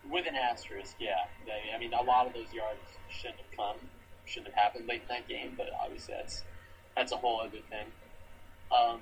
with 0.09 0.27
an 0.27 0.35
asterisk, 0.35 0.95
yeah. 0.99 1.25
They, 1.45 1.75
I 1.75 1.79
mean, 1.79 1.93
a 1.93 2.03
lot 2.03 2.27
of 2.27 2.33
those 2.33 2.51
yards 2.53 2.79
shouldn't 3.09 3.39
have 3.39 3.57
come, 3.57 3.77
shouldn't 4.25 4.53
have 4.53 4.63
happened 4.63 4.87
late 4.87 5.01
in 5.03 5.07
that 5.09 5.27
game, 5.27 5.53
but 5.57 5.67
obviously 5.81 6.13
that's, 6.15 6.43
that's 6.95 7.11
a 7.11 7.17
whole 7.17 7.41
other 7.41 7.59
thing. 7.69 7.87
Um, 8.75 8.99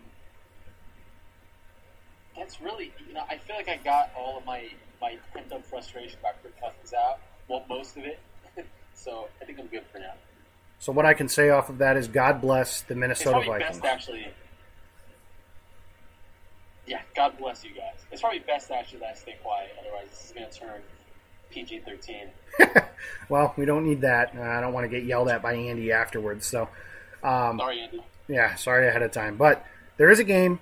that's 2.38 2.62
really, 2.62 2.94
you 3.08 3.14
know, 3.14 3.24
I 3.30 3.38
feel 3.38 3.56
like 3.56 3.70
I 3.70 3.78
got 3.78 4.12
all 4.18 4.38
of 4.38 4.46
my 4.46 4.70
my 5.02 5.18
pent 5.34 5.52
up 5.52 5.66
frustration 5.66 6.18
about 6.20 6.42
Kirk 6.42 6.60
Cousins 6.60 6.94
out. 6.94 7.20
Well, 7.48 7.64
most 7.70 7.98
of 7.98 8.04
it. 8.04 8.20
So 8.96 9.28
I 9.42 9.46
think 9.46 9.60
I'm 9.60 9.68
good 9.68 9.84
for 9.92 10.00
now. 10.00 10.14
So 10.80 10.92
what 10.92 11.06
I 11.06 11.14
can 11.14 11.30
say 11.30 11.50
off 11.50 11.70
of 11.70 11.78
that 11.78 11.98
is, 11.98 12.08
God 12.08 12.42
bless 12.42 12.82
the 12.82 12.96
Minnesota 12.96 13.40
it's 13.40 13.48
Vikings. 13.48 13.80
Best 13.80 13.86
actually. 13.86 14.28
Yeah, 16.88 17.02
God 17.16 17.38
bless 17.38 17.64
you 17.64 17.72
guys. 17.72 18.06
It's 18.12 18.22
probably 18.22 18.40
best 18.40 18.72
actually 18.72 19.00
that 19.00 19.10
I 19.10 19.14
stay 19.14 19.36
quiet. 19.42 19.72
Otherwise, 19.80 20.08
this 20.10 20.26
is 20.26 20.32
going 20.32 20.50
to 20.50 20.60
turn 20.60 20.82
PG 21.50 21.80
thirteen. 21.80 22.30
well, 23.30 23.54
we 23.58 23.66
don't 23.66 23.86
need 23.86 24.02
that. 24.02 24.34
Uh, 24.38 24.42
I 24.42 24.62
don't 24.62 24.74
want 24.74 24.84
to 24.84 24.90
get 24.90 25.06
yelled 25.06 25.30
at 25.30 25.42
by 25.42 25.54
Andy 25.54 25.92
afterwards. 25.92 26.46
So, 26.46 26.70
um, 27.24 27.58
sorry, 27.58 27.82
Andy. 27.82 28.04
Yeah, 28.28 28.56
sorry 28.56 28.88
ahead 28.88 29.02
of 29.02 29.12
time. 29.12 29.38
But 29.38 29.66
there 29.98 30.12
is 30.12 30.20
a 30.20 30.24
game 30.24 30.60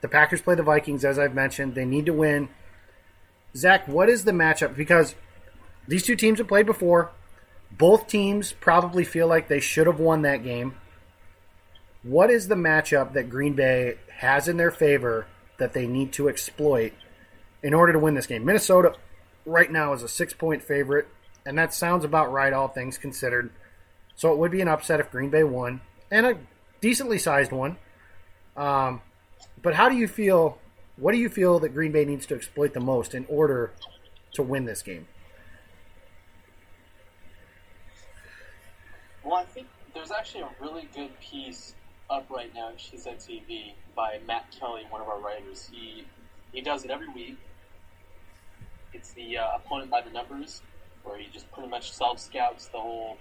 the 0.00 0.08
Packers 0.08 0.40
play 0.40 0.54
the 0.54 0.62
Vikings, 0.62 1.04
as 1.04 1.18
I've 1.18 1.34
mentioned. 1.34 1.74
They 1.74 1.84
need 1.84 2.06
to 2.06 2.12
win. 2.12 2.48
Zach, 3.56 3.88
what 3.88 4.08
is 4.08 4.24
the 4.24 4.32
matchup? 4.32 4.76
Because 4.76 5.14
these 5.86 6.04
two 6.04 6.14
teams 6.16 6.38
have 6.38 6.48
played 6.48 6.66
before. 6.66 7.10
Both 7.70 8.08
teams 8.08 8.52
probably 8.52 9.04
feel 9.04 9.28
like 9.28 9.48
they 9.48 9.60
should 9.60 9.86
have 9.86 10.00
won 10.00 10.22
that 10.22 10.42
game. 10.42 10.74
What 12.02 12.30
is 12.30 12.48
the 12.48 12.54
matchup 12.54 13.12
that 13.12 13.28
Green 13.28 13.54
Bay 13.54 13.98
has 14.18 14.48
in 14.48 14.56
their 14.56 14.70
favor 14.70 15.26
that 15.58 15.72
they 15.72 15.86
need 15.86 16.12
to 16.14 16.28
exploit 16.28 16.92
in 17.62 17.74
order 17.74 17.92
to 17.92 17.98
win 17.98 18.14
this 18.14 18.26
game? 18.26 18.44
Minnesota 18.44 18.94
right 19.44 19.70
now 19.70 19.92
is 19.92 20.02
a 20.02 20.08
six 20.08 20.32
point 20.32 20.62
favorite, 20.62 21.08
and 21.44 21.58
that 21.58 21.74
sounds 21.74 22.04
about 22.04 22.32
right, 22.32 22.52
all 22.52 22.68
things 22.68 22.98
considered. 22.98 23.50
So 24.16 24.32
it 24.32 24.38
would 24.38 24.50
be 24.50 24.60
an 24.60 24.68
upset 24.68 25.00
if 25.00 25.10
Green 25.10 25.30
Bay 25.30 25.44
won, 25.44 25.80
and 26.10 26.26
a 26.26 26.38
decently 26.80 27.18
sized 27.18 27.52
one. 27.52 27.76
Um, 28.56 29.02
but 29.62 29.74
how 29.74 29.88
do 29.88 29.96
you 29.96 30.08
feel? 30.08 30.58
What 30.96 31.12
do 31.12 31.18
you 31.18 31.28
feel 31.28 31.60
that 31.60 31.70
Green 31.70 31.92
Bay 31.92 32.04
needs 32.04 32.26
to 32.26 32.34
exploit 32.34 32.74
the 32.74 32.80
most 32.80 33.14
in 33.14 33.24
order 33.28 33.72
to 34.32 34.42
win 34.42 34.64
this 34.64 34.82
game? 34.82 35.06
Well, 39.28 39.36
I 39.36 39.44
think 39.44 39.66
there's 39.92 40.10
actually 40.10 40.44
a 40.44 40.48
really 40.58 40.88
good 40.94 41.10
piece 41.20 41.74
up 42.08 42.30
right 42.30 42.50
now 42.54 42.70
at 42.70 42.78
Cheesehead 42.78 43.18
TV 43.18 43.74
by 43.94 44.20
Matt 44.26 44.46
Kelly, 44.58 44.84
one 44.88 45.02
of 45.02 45.06
our 45.06 45.20
writers. 45.20 45.68
He 45.70 46.06
he 46.50 46.62
does 46.62 46.86
it 46.86 46.90
every 46.90 47.08
week. 47.08 47.36
It's 48.94 49.12
the 49.12 49.36
uh, 49.36 49.56
opponent 49.56 49.90
by 49.90 50.00
the 50.00 50.08
numbers, 50.08 50.62
where 51.02 51.18
he 51.18 51.26
just 51.30 51.52
pretty 51.52 51.68
much 51.68 51.92
self 51.92 52.18
scouts 52.18 52.68
the 52.68 52.78
whole. 52.78 53.18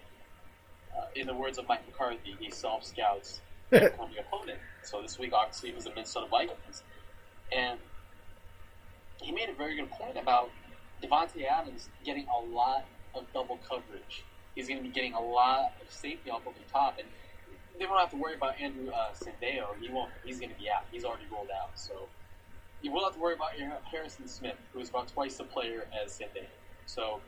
Uh, 0.97 1.07
in 1.13 1.27
the 1.27 1.33
words 1.33 1.57
of 1.57 1.67
Mike 1.67 1.85
McCarthy, 1.85 2.37
he 2.39 2.49
self 2.51 2.85
scouts 2.85 3.41
the 3.69 3.87
opponent. 4.17 4.59
So 4.83 5.01
this 5.01 5.19
week, 5.19 5.33
obviously, 5.33 5.71
it 5.71 5.75
was 5.75 5.83
the 5.83 5.89
Minnesota 5.89 6.27
Vikings. 6.31 6.83
And 7.51 7.79
he 9.21 9.33
made 9.33 9.49
a 9.49 9.53
very 9.53 9.75
good 9.75 9.91
point 9.91 10.17
about 10.17 10.51
Davante 11.03 11.45
Adams 11.45 11.89
getting 12.05 12.27
a 12.29 12.45
lot 12.55 12.85
of 13.13 13.25
double 13.33 13.59
coverage. 13.67 14.23
He's 14.57 14.67
going 14.67 14.79
to 14.79 14.83
be 14.83 14.89
getting 14.89 15.13
a 15.13 15.21
lot 15.21 15.73
of 15.79 15.93
safety 15.93 16.31
off 16.31 16.47
over 16.47 16.57
the 16.57 16.73
top, 16.73 16.97
and 16.97 17.07
they 17.79 17.85
won't 17.85 17.99
have 17.99 18.09
to 18.09 18.17
worry 18.17 18.33
about 18.33 18.59
Andrew 18.59 18.89
uh, 18.89 19.13
Sendejo. 19.13 19.67
He 19.79 19.87
won't. 19.87 20.09
He's 20.25 20.39
going 20.39 20.51
to 20.51 20.57
be 20.57 20.67
out. 20.67 20.85
He's 20.91 21.05
already 21.05 21.25
rolled 21.31 21.49
out. 21.51 21.77
So 21.77 22.07
you 22.81 22.91
will 22.91 23.03
have 23.03 23.13
to 23.13 23.19
worry 23.19 23.35
about 23.35 23.51
Harrison 23.91 24.27
Smith, 24.27 24.55
who 24.73 24.79
is 24.79 24.89
about 24.89 25.09
twice 25.09 25.37
the 25.37 25.43
player 25.43 25.85
as 26.03 26.11
Sendejo. 26.17 26.47
So 26.87 27.21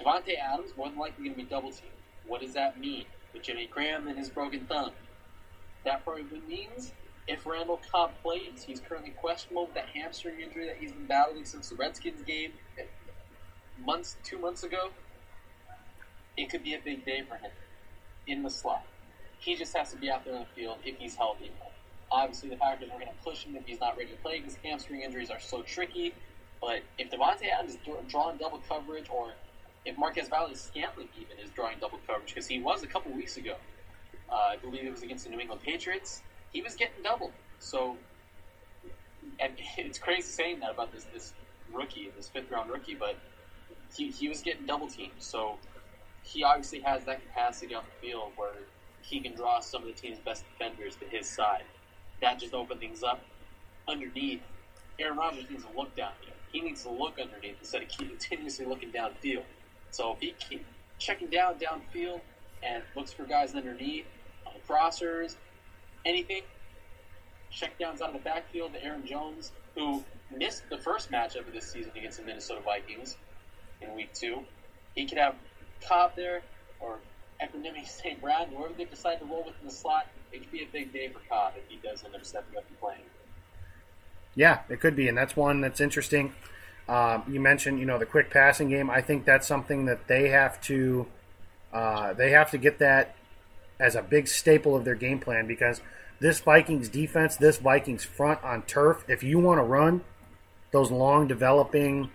Davante 0.00 0.36
Adams 0.36 0.72
more 0.76 0.88
than 0.88 0.98
likely 0.98 1.26
going 1.26 1.36
to 1.36 1.44
be 1.44 1.48
double 1.48 1.70
teamed. 1.70 1.92
What 2.26 2.40
does 2.40 2.54
that 2.54 2.80
mean? 2.80 3.04
With 3.32 3.44
Jimmy 3.44 3.68
Graham 3.70 4.08
and 4.08 4.18
his 4.18 4.28
broken 4.28 4.66
thumb, 4.66 4.90
that 5.84 6.02
probably 6.02 6.24
means 6.48 6.92
if 7.28 7.46
Randall 7.46 7.80
Cobb 7.92 8.10
plays, 8.20 8.64
he's 8.66 8.80
currently 8.80 9.10
questionable 9.10 9.66
with 9.66 9.74
that 9.74 9.90
hamstring 9.94 10.40
injury 10.40 10.66
that 10.66 10.78
he's 10.80 10.90
been 10.90 11.06
battling 11.06 11.44
since 11.44 11.68
the 11.68 11.76
Redskins 11.76 12.22
game 12.22 12.50
months, 13.84 14.16
two 14.24 14.38
months 14.38 14.64
ago. 14.64 14.88
It 16.38 16.50
could 16.50 16.62
be 16.62 16.74
a 16.74 16.78
big 16.78 17.04
day 17.04 17.22
for 17.28 17.34
him 17.34 17.50
in 18.28 18.44
the 18.44 18.50
slot. 18.50 18.84
He 19.40 19.56
just 19.56 19.76
has 19.76 19.90
to 19.90 19.96
be 19.96 20.08
out 20.08 20.24
there 20.24 20.34
on 20.34 20.40
the 20.40 20.60
field 20.60 20.78
if 20.84 20.96
he's 20.96 21.16
healthy. 21.16 21.50
Obviously, 22.12 22.48
the 22.48 22.56
Packers 22.56 22.88
are 22.90 22.98
going 22.98 23.08
to 23.08 23.24
push 23.24 23.42
him 23.42 23.56
if 23.56 23.66
he's 23.66 23.80
not 23.80 23.98
ready 23.98 24.10
to 24.10 24.16
play 24.18 24.38
because 24.38 24.56
hamstring 24.64 25.02
injuries 25.02 25.30
are 25.30 25.40
so 25.40 25.62
tricky. 25.62 26.14
But 26.60 26.82
if 26.96 27.10
Davante 27.10 27.50
Adams 27.52 27.74
is 27.74 27.78
drawing 28.08 28.38
double 28.38 28.60
coverage, 28.68 29.06
or 29.10 29.32
if 29.84 29.98
Marquez 29.98 30.28
Valdes-Scantling 30.28 31.08
even 31.20 31.38
is 31.44 31.50
drawing 31.50 31.78
double 31.80 31.98
coverage, 32.06 32.34
because 32.34 32.46
he 32.46 32.60
was 32.60 32.84
a 32.84 32.86
couple 32.86 33.12
weeks 33.12 33.36
ago, 33.36 33.56
uh, 34.30 34.34
I 34.52 34.56
believe 34.56 34.84
it 34.84 34.90
was 34.90 35.02
against 35.02 35.24
the 35.24 35.30
New 35.30 35.40
England 35.40 35.62
Patriots. 35.62 36.22
He 36.52 36.62
was 36.62 36.76
getting 36.76 37.02
double. 37.02 37.32
So, 37.58 37.96
and 39.40 39.54
it's 39.76 39.98
crazy 39.98 40.22
saying 40.22 40.60
that 40.60 40.70
about 40.70 40.92
this 40.92 41.04
this 41.12 41.34
rookie, 41.72 42.10
this 42.16 42.28
fifth 42.28 42.50
round 42.50 42.70
rookie, 42.70 42.94
but 42.94 43.16
he, 43.96 44.10
he 44.10 44.28
was 44.28 44.40
getting 44.40 44.66
double 44.66 44.88
teamed. 44.88 45.12
So 45.18 45.58
he 46.28 46.44
obviously 46.44 46.80
has 46.80 47.04
that 47.04 47.22
capacity 47.22 47.74
on 47.74 47.84
the 47.84 48.06
field 48.06 48.32
where 48.36 48.52
he 49.00 49.20
can 49.20 49.34
draw 49.34 49.60
some 49.60 49.82
of 49.82 49.88
the 49.88 49.94
team's 49.94 50.18
best 50.18 50.44
defenders 50.52 50.96
to 50.96 51.06
his 51.06 51.28
side. 51.28 51.64
That 52.20 52.38
just 52.38 52.52
opens 52.52 52.80
things 52.80 53.02
up 53.02 53.22
underneath 53.88 54.42
Aaron 54.98 55.16
Rodgers 55.16 55.44
needs 55.48 55.64
to 55.64 55.70
look 55.76 55.94
down 55.96 56.12
here. 56.20 56.34
He 56.52 56.60
needs 56.60 56.82
to 56.82 56.90
look 56.90 57.18
underneath 57.20 57.56
instead 57.60 57.82
of 57.82 57.88
continuously 57.96 58.66
looking 58.66 58.90
downfield. 58.90 59.44
So 59.90 60.12
if 60.12 60.20
he 60.20 60.32
keeps 60.32 60.64
checking 60.98 61.28
down 61.28 61.54
downfield 61.54 62.20
and 62.62 62.82
looks 62.96 63.12
for 63.12 63.24
guys 63.24 63.54
underneath 63.54 64.06
on 64.46 64.52
the 64.54 64.72
crossers, 64.72 65.36
anything, 66.04 66.42
check 67.50 67.78
downs 67.78 68.02
out 68.02 68.08
of 68.08 68.14
the 68.14 68.20
backfield 68.20 68.74
to 68.74 68.84
Aaron 68.84 69.06
Jones, 69.06 69.52
who 69.74 70.04
missed 70.36 70.64
the 70.68 70.78
first 70.78 71.10
matchup 71.10 71.46
of 71.46 71.54
this 71.54 71.70
season 71.70 71.92
against 71.96 72.18
the 72.18 72.24
Minnesota 72.24 72.60
Vikings 72.64 73.16
in 73.80 73.94
week 73.94 74.12
two. 74.12 74.40
He 74.94 75.06
could 75.06 75.18
have 75.18 75.36
Cobb 75.86 76.12
there 76.16 76.42
or 76.80 76.98
Equanimeous 77.42 77.88
St. 77.88 78.20
Brown, 78.20 78.48
whoever 78.48 78.74
they 78.74 78.84
decide 78.84 79.20
to 79.20 79.24
roll 79.24 79.44
with 79.44 79.54
in 79.60 79.66
the 79.66 79.72
slot. 79.72 80.08
It 80.32 80.40
could 80.40 80.52
be 80.52 80.62
a 80.62 80.66
big 80.66 80.92
day 80.92 81.08
for 81.08 81.20
Cobb 81.28 81.54
if 81.56 81.68
he 81.68 81.78
does 81.86 82.04
end 82.04 82.14
up 82.14 82.24
stepping 82.24 82.56
up 82.56 82.64
and 82.68 82.80
playing. 82.80 83.02
Yeah, 84.34 84.60
it 84.68 84.80
could 84.80 84.94
be, 84.94 85.08
and 85.08 85.16
that's 85.16 85.36
one 85.36 85.60
that's 85.60 85.80
interesting. 85.80 86.32
Um, 86.88 87.22
you 87.28 87.40
mentioned, 87.40 87.80
you 87.80 87.86
know, 87.86 87.98
the 87.98 88.06
quick 88.06 88.30
passing 88.30 88.68
game. 88.68 88.88
I 88.88 89.00
think 89.00 89.24
that's 89.24 89.46
something 89.46 89.86
that 89.86 90.08
they 90.08 90.28
have 90.28 90.60
to 90.62 91.06
uh, 91.72 92.12
they 92.14 92.30
have 92.30 92.50
to 92.50 92.58
get 92.58 92.78
that 92.78 93.14
as 93.78 93.94
a 93.94 94.02
big 94.02 94.26
staple 94.26 94.74
of 94.74 94.84
their 94.84 94.94
game 94.94 95.18
plan 95.18 95.46
because 95.46 95.80
this 96.20 96.40
Vikings 96.40 96.88
defense, 96.88 97.36
this 97.36 97.58
Vikings 97.58 98.04
front 98.04 98.42
on 98.42 98.62
turf, 98.62 99.04
if 99.08 99.22
you 99.22 99.38
want 99.38 99.58
to 99.58 99.62
run 99.62 100.02
those 100.72 100.90
long 100.90 101.28
developing, 101.28 102.10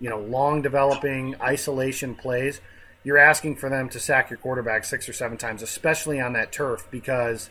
you 0.00 0.10
know, 0.10 0.20
long 0.20 0.62
developing 0.62 1.34
isolation 1.40 2.14
plays, 2.14 2.60
you're 3.04 3.18
asking 3.18 3.56
for 3.56 3.68
them 3.68 3.88
to 3.90 4.00
sack 4.00 4.30
your 4.30 4.38
quarterback 4.38 4.84
six 4.84 5.08
or 5.08 5.12
seven 5.12 5.36
times, 5.36 5.62
especially 5.62 6.20
on 6.20 6.32
that 6.34 6.52
turf 6.52 6.86
because 6.90 7.50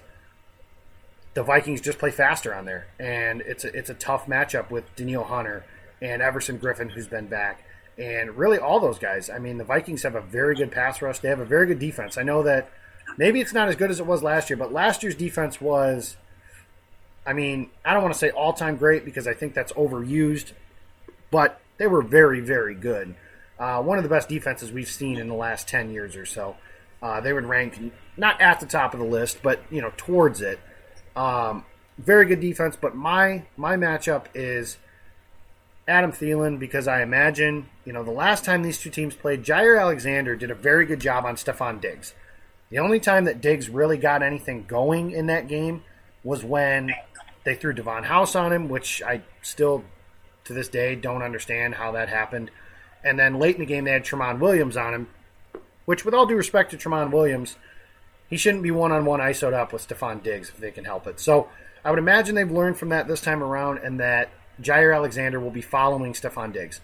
the 1.34 1.44
Vikings 1.44 1.82
just 1.82 1.98
play 1.98 2.12
faster 2.12 2.54
on 2.54 2.66
there, 2.66 2.88
and 3.00 3.42
it's 3.42 3.64
a, 3.64 3.78
it's 3.78 3.90
a 3.90 3.94
tough 3.94 4.26
matchup 4.26 4.70
with 4.70 4.94
Danielle 4.96 5.24
Hunter 5.24 5.66
and 6.02 6.22
Everson 6.22 6.60
Griffen, 6.60 6.92
who's 6.92 7.08
been 7.08 7.28
back, 7.28 7.64
and 7.98 8.38
really 8.38 8.58
all 8.58 8.80
those 8.80 9.00
guys. 9.00 9.30
I 9.30 9.40
mean, 9.40 9.58
the 9.58 9.64
Vikings 9.64 10.04
have 10.04 10.16
a 10.16 10.22
very 10.22 10.56
good 10.56 10.72
pass 10.72 11.02
rush. 11.02 11.20
They 11.20 11.30
have 11.30 11.40
a 11.40 11.46
very 11.46 11.68
good 11.68 11.80
defense. 11.80 12.18
I 12.18 12.24
know 12.24 12.44
that 12.44 12.70
maybe 13.18 13.40
it's 13.40 13.54
not 13.54 13.70
as 13.70 13.76
good 13.76 13.92
as 13.92 14.00
it 14.00 14.06
was 14.06 14.24
last 14.24 14.50
year, 14.50 14.58
but 14.58 14.74
last 14.74 15.04
year's 15.04 15.16
defense 15.16 15.62
was, 15.62 16.18
I 17.26 17.34
mean, 17.34 17.70
I 17.86 17.94
don't 17.94 18.02
want 18.02 18.14
to 18.14 18.20
say 18.20 18.32
all 18.32 18.54
time 18.54 18.76
great 18.78 19.06
because 19.06 19.28
I 19.28 19.34
think 19.34 19.54
that's 19.54 19.72
overused, 19.74 20.52
but 21.30 21.62
they 21.78 21.88
were 21.88 22.02
very, 22.02 22.42
very 22.42 22.76
good. 22.76 23.16
Uh, 23.62 23.80
one 23.80 24.00
of 24.00 24.04
the 24.04 24.10
best 24.10 24.28
defenses 24.28 24.72
we've 24.72 24.90
seen 24.90 25.18
in 25.18 25.28
the 25.28 25.36
last 25.36 25.68
10 25.68 25.92
years 25.92 26.16
or 26.16 26.26
so. 26.26 26.56
Uh, 27.00 27.22
they 27.22 27.32
would 27.32 27.46
rank 27.46 27.94
not 28.18 28.42
at 28.42 28.60
the 28.60 28.66
top 28.66 28.96
of 28.96 29.00
the 29.00 29.06
list, 29.06 29.40
but 29.44 29.62
you 29.70 29.82
know 29.82 29.92
towards 29.98 30.42
it. 30.42 30.60
Um, 31.16 31.66
very 31.98 32.26
good 32.26 32.40
defense, 32.40 32.76
but 32.76 32.96
my 32.96 33.44
my 33.58 33.76
matchup 33.76 34.26
is 34.34 34.78
Adam 35.88 36.12
Thielen 36.12 36.58
because 36.58 36.88
I 36.88 37.02
imagine, 37.04 37.70
you 37.86 37.94
know, 37.94 38.04
the 38.04 38.12
last 38.12 38.46
time 38.46 38.64
these 38.64 38.80
two 38.80 38.90
teams 38.90 39.16
played, 39.16 39.44
Jaire 39.44 39.80
Alexander 39.80 40.36
did 40.36 40.50
a 40.50 40.56
very 40.56 40.86
good 40.86 41.00
job 41.00 41.26
on 41.26 41.36
Stefon 41.36 41.80
Diggs. 41.80 42.14
The 42.70 42.80
only 42.80 43.00
time 43.00 43.26
that 43.26 43.42
Diggs 43.42 43.70
really 43.70 43.98
got 43.98 44.24
anything 44.24 44.66
going 44.68 45.12
in 45.12 45.28
that 45.28 45.48
game 45.48 45.84
was 46.24 46.44
when 46.44 46.94
they 47.44 47.56
threw 47.56 47.74
Davon 47.74 48.04
House 48.04 48.36
on 48.36 48.52
him, 48.54 48.70
which 48.70 49.04
I 49.04 49.22
still, 49.42 49.84
to 50.46 50.54
this 50.54 50.70
day, 50.70 50.96
don't 50.96 51.22
understand 51.22 51.76
how 51.76 51.92
that 51.92 52.10
happened. 52.10 52.50
And 53.04 53.18
then 53.18 53.40
late 53.40 53.56
in 53.56 53.62
the 53.62 53.66
game, 53.66 53.86
they 53.86 53.92
had 53.92 54.04
Tramon 54.04 54.40
Williams 54.40 54.78
on 54.78 54.94
him, 54.94 55.08
which, 55.86 56.06
with 56.06 56.14
all 56.14 56.26
due 56.26 56.36
respect 56.36 56.72
to 56.72 56.78
Tramon 56.78 57.12
Williams, 57.12 57.56
he 58.30 58.38
shouldn't 58.38 58.64
be 58.64 58.72
one 58.72 58.92
on 58.92 59.06
one 59.06 59.20
ISO'd 59.20 59.54
up 59.54 59.74
with 59.74 59.88
Stefon 59.88 60.24
Diggs 60.24 60.50
if 60.50 60.58
they 60.58 60.72
can 60.72 60.86
help 60.86 61.06
it. 61.08 61.20
So 61.20 61.50
I 61.84 61.90
would 61.90 62.00
imagine 62.00 62.36
they've 62.36 62.50
learned 62.50 62.78
from 62.78 62.90
that 62.90 63.08
this 63.08 63.22
time 63.22 63.44
around 63.44 63.80
and 63.80 64.00
that 64.00 64.30
Jaire 64.62 64.96
Alexander 64.96 65.40
will 65.40 65.52
be 65.52 65.62
following 65.62 66.14
Stefon 66.14 66.54
Diggs. 66.54 66.80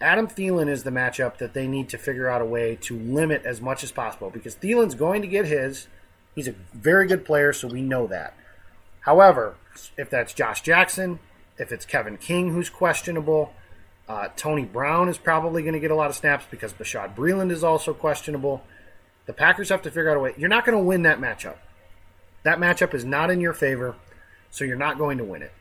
Adam 0.00 0.26
Thielen 0.26 0.68
is 0.68 0.84
the 0.84 0.90
matchup 0.90 1.38
that 1.38 1.54
they 1.54 1.66
need 1.66 1.88
to 1.90 1.98
figure 1.98 2.28
out 2.28 2.40
a 2.40 2.44
way 2.44 2.76
to 2.82 2.98
limit 2.98 3.44
as 3.44 3.60
much 3.60 3.82
as 3.82 3.92
possible 3.92 4.30
because 4.30 4.56
Thielen's 4.56 4.94
going 4.94 5.22
to 5.22 5.28
get 5.28 5.46
his. 5.46 5.88
He's 6.34 6.48
a 6.48 6.54
very 6.72 7.06
good 7.06 7.24
player, 7.24 7.52
so 7.52 7.68
we 7.68 7.82
know 7.82 8.06
that. 8.06 8.34
However, 9.00 9.56
if 9.96 10.08
that's 10.08 10.32
Josh 10.32 10.62
Jackson, 10.62 11.18
if 11.58 11.72
it's 11.72 11.84
Kevin 11.84 12.16
King 12.16 12.52
who's 12.52 12.70
questionable, 12.70 13.52
uh, 14.08 14.28
Tony 14.36 14.64
Brown 14.64 15.08
is 15.08 15.18
probably 15.18 15.62
going 15.62 15.74
to 15.74 15.80
get 15.80 15.90
a 15.90 15.94
lot 15.94 16.08
of 16.08 16.16
snaps 16.16 16.46
because 16.50 16.72
Bashaud 16.72 17.14
Breeland 17.14 17.50
is 17.50 17.62
also 17.62 17.92
questionable. 17.92 18.62
The 19.26 19.34
Packers 19.34 19.68
have 19.68 19.82
to 19.82 19.90
figure 19.90 20.10
out 20.10 20.16
a 20.16 20.20
way. 20.20 20.34
You're 20.38 20.48
not 20.48 20.64
going 20.64 20.78
to 20.78 20.82
win 20.82 21.02
that 21.02 21.20
matchup. 21.20 21.56
That 22.44 22.58
matchup 22.58 22.94
is 22.94 23.04
not 23.04 23.30
in 23.30 23.40
your 23.40 23.52
favor, 23.52 23.96
so 24.50 24.64
you're 24.64 24.76
not 24.76 24.96
going 24.96 25.18
to 25.18 25.24
win 25.24 25.42
it. 25.42 25.52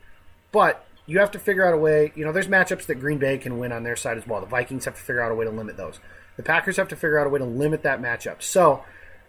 But 0.54 0.86
you 1.06 1.20
have 1.20 1.32
to 1.32 1.40
figure 1.40 1.66
out 1.66 1.74
a 1.74 1.78
way. 1.78 2.14
You 2.16 2.24
know, 2.24 2.32
there's 2.32 2.48
matchups 2.48 2.86
that 2.86 2.96
Green 2.96 3.18
Bay 3.18 3.38
can 3.38 3.60
win 3.60 3.74
on 3.74 3.84
their 3.84 3.98
side 3.98 4.18
as 4.18 4.26
well. 4.26 4.40
The 4.40 4.48
Vikings 4.48 4.86
have 4.86 4.96
to 4.96 5.02
figure 5.02 5.22
out 5.22 5.32
a 5.32 5.36
way 5.36 5.44
to 5.44 5.52
limit 5.52 5.76
those. 5.76 6.00
The 6.38 6.44
Packers 6.44 6.78
have 6.78 6.88
to 6.90 6.96
figure 6.96 7.20
out 7.20 7.28
a 7.28 7.30
way 7.30 7.40
to 7.40 7.46
limit 7.46 7.84
that 7.84 8.02
matchup. 8.02 8.42
So, 8.42 8.86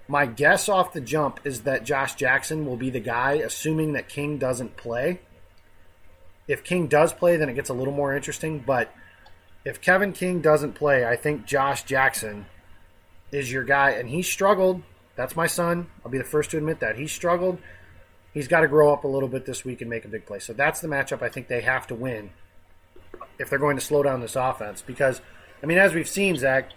my 0.06 0.26
guess 0.26 0.68
off 0.68 0.92
the 0.92 1.00
jump 1.00 1.40
is 1.44 1.62
that 1.62 1.84
Josh 1.84 2.14
Jackson 2.14 2.64
will 2.66 2.76
be 2.76 2.90
the 2.90 3.00
guy, 3.00 3.32
assuming 3.34 3.94
that 3.94 4.08
King 4.08 4.38
doesn't 4.38 4.76
play. 4.76 5.20
If 6.46 6.62
King 6.64 6.86
does 6.86 7.12
play, 7.12 7.36
then 7.36 7.48
it 7.48 7.54
gets 7.54 7.70
a 7.70 7.74
little 7.74 7.92
more 7.92 8.14
interesting. 8.14 8.60
But 8.60 8.92
if 9.68 9.80
Kevin 9.80 10.12
King 10.12 10.40
doesn't 10.40 10.72
play, 10.74 11.04
I 11.04 11.16
think 11.16 11.44
Josh 11.44 11.84
Jackson 11.84 12.46
is 13.30 13.52
your 13.52 13.64
guy. 13.64 13.90
And 13.90 14.08
he 14.08 14.22
struggled. 14.22 14.82
That's 15.16 15.36
my 15.36 15.46
son. 15.46 15.88
I'll 16.04 16.10
be 16.10 16.18
the 16.18 16.24
first 16.24 16.50
to 16.52 16.56
admit 16.56 16.80
that. 16.80 16.96
He 16.96 17.06
struggled 17.06 17.58
he's 18.38 18.48
got 18.48 18.60
to 18.60 18.68
grow 18.68 18.92
up 18.92 19.04
a 19.04 19.08
little 19.08 19.28
bit 19.28 19.44
this 19.46 19.64
week 19.64 19.80
and 19.80 19.90
make 19.90 20.04
a 20.04 20.08
big 20.08 20.26
play. 20.26 20.38
So 20.38 20.52
that's 20.52 20.80
the 20.80 20.88
matchup 20.88 21.22
I 21.22 21.28
think 21.28 21.48
they 21.48 21.60
have 21.62 21.86
to 21.88 21.94
win 21.94 22.30
if 23.38 23.50
they're 23.50 23.58
going 23.58 23.76
to 23.76 23.84
slow 23.84 24.02
down 24.02 24.20
this 24.20 24.36
offense. 24.36 24.80
Because, 24.80 25.20
I 25.62 25.66
mean, 25.66 25.78
as 25.78 25.94
we've 25.94 26.08
seen, 26.08 26.36
Zach, 26.36 26.70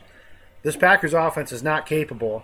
this 0.64 0.76
Packers 0.76 1.14
offense 1.14 1.52
is 1.52 1.62
not 1.62 1.86
capable 1.86 2.44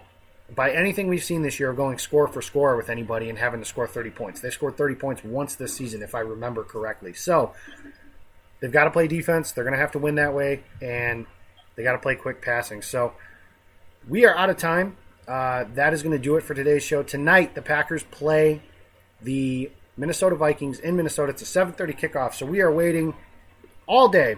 by 0.55 0.71
anything 0.71 1.07
we've 1.07 1.23
seen 1.23 1.41
this 1.41 1.60
year 1.60 1.71
of 1.71 1.77
going 1.77 1.97
score 1.97 2.27
for 2.27 2.41
score 2.41 2.77
with 2.77 2.89
anybody 2.89 3.29
and 3.29 3.38
having 3.38 3.60
to 3.60 3.65
score 3.65 3.88
30 3.88 4.12
points. 4.12 4.39
They 4.39 4.49
scored 4.49 4.77
30 4.77 4.95
points 4.95 5.23
once 5.23 5.55
this 5.55 5.73
season, 5.73 6.01
if 6.01 6.15
I 6.15 6.19
remember 6.19 6.63
correctly. 6.63 7.13
So 7.13 7.53
they've 8.60 8.72
got 8.72 8.86
to 8.86 8.91
play 8.91 9.08
defense. 9.08 9.52
They're 9.52 9.63
going 9.63 9.74
to 9.74 9.80
have 9.80 9.91
to 9.93 10.00
win 10.00 10.15
that 10.15 10.34
way, 10.34 10.63
and 10.82 11.26
they 11.76 11.84
got 11.84 11.93
to 11.93 12.00
play 12.00 12.15
quick 12.15 12.41
passing. 12.41 12.82
So 12.82 13.13
we 14.08 14.26
are 14.26 14.36
out 14.36 14.50
of 14.50 14.58
time. 14.58 14.98
Uh, 15.28 15.65
that 15.76 15.93
is 15.93 16.04
going 16.04 16.13
to 16.13 16.22
do 16.22 16.38
it 16.38 16.43
for 16.43 16.54
today's 16.54 16.84
show. 16.84 17.04
Tonight, 17.04 17.54
the 17.54 17.62
Packers 17.62 18.04
play 18.04 18.62
the 19.22 19.70
Minnesota 19.98 20.36
Vikings 20.36 20.80
in 20.80 20.96
Minnesota. 20.96 21.32
It's 21.32 21.41
a 21.41 21.46
7:30 21.46 21.93
kickoff, 21.93 22.34
so 22.34 22.46
we 22.46 22.62
are 22.62 22.72
waiting 22.72 23.13
all 23.88 24.08
day 24.08 24.38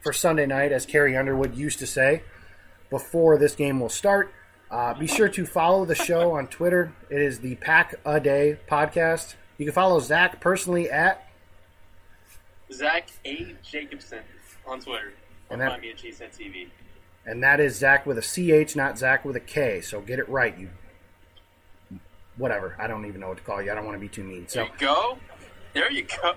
for 0.00 0.12
Sunday 0.12 0.46
night, 0.46 0.72
as 0.72 0.86
Carrie 0.86 1.16
Underwood 1.16 1.56
used 1.56 1.78
to 1.80 1.86
say, 1.86 2.22
before 2.90 3.36
this 3.36 3.54
game 3.54 3.80
will 3.80 3.88
start. 3.88 4.32
Uh, 4.70 4.94
be 4.94 5.06
sure 5.06 5.28
to 5.28 5.46
follow 5.46 5.84
the 5.84 5.94
show 5.94 6.32
on 6.32 6.46
Twitter. 6.46 6.92
It 7.10 7.20
is 7.20 7.40
the 7.40 7.54
Pack 7.56 7.94
a 8.04 8.20
Day 8.20 8.58
podcast. 8.70 9.34
You 9.56 9.66
can 9.66 9.74
follow 9.74 9.98
Zach 9.98 10.40
personally 10.40 10.90
at 10.90 11.27
Zach 12.72 13.08
A 13.24 13.54
Jacobson 13.62 14.20
on 14.66 14.80
Twitter. 14.80 15.12
Or 15.48 15.54
and 15.54 15.60
that, 15.62 15.70
find 15.70 15.82
me 15.82 15.90
at 15.90 15.96
Cheesehead 15.96 16.36
TV. 16.36 16.68
And 17.26 17.42
that 17.42 17.60
is 17.60 17.76
Zach 17.76 18.06
with 18.06 18.18
a 18.18 18.22
CH, 18.64 18.76
not 18.76 18.98
Zach 18.98 19.24
with 19.24 19.36
a 19.36 19.40
K. 19.40 19.80
So 19.80 20.00
get 20.00 20.18
it 20.18 20.28
right, 20.28 20.56
you 20.58 20.70
whatever. 22.38 22.76
I 22.78 22.86
don't 22.86 23.04
even 23.06 23.20
know 23.20 23.28
what 23.28 23.38
to 23.38 23.42
call 23.42 23.60
you. 23.60 23.70
I 23.70 23.74
don't 23.74 23.84
want 23.84 23.96
to 23.96 24.00
be 24.00 24.08
too 24.08 24.24
mean. 24.24 24.48
So 24.48 24.60
there 24.60 24.66
you 24.66 24.78
go. 24.78 25.18
There 25.74 25.92
you 25.92 26.02
go. 26.04 26.34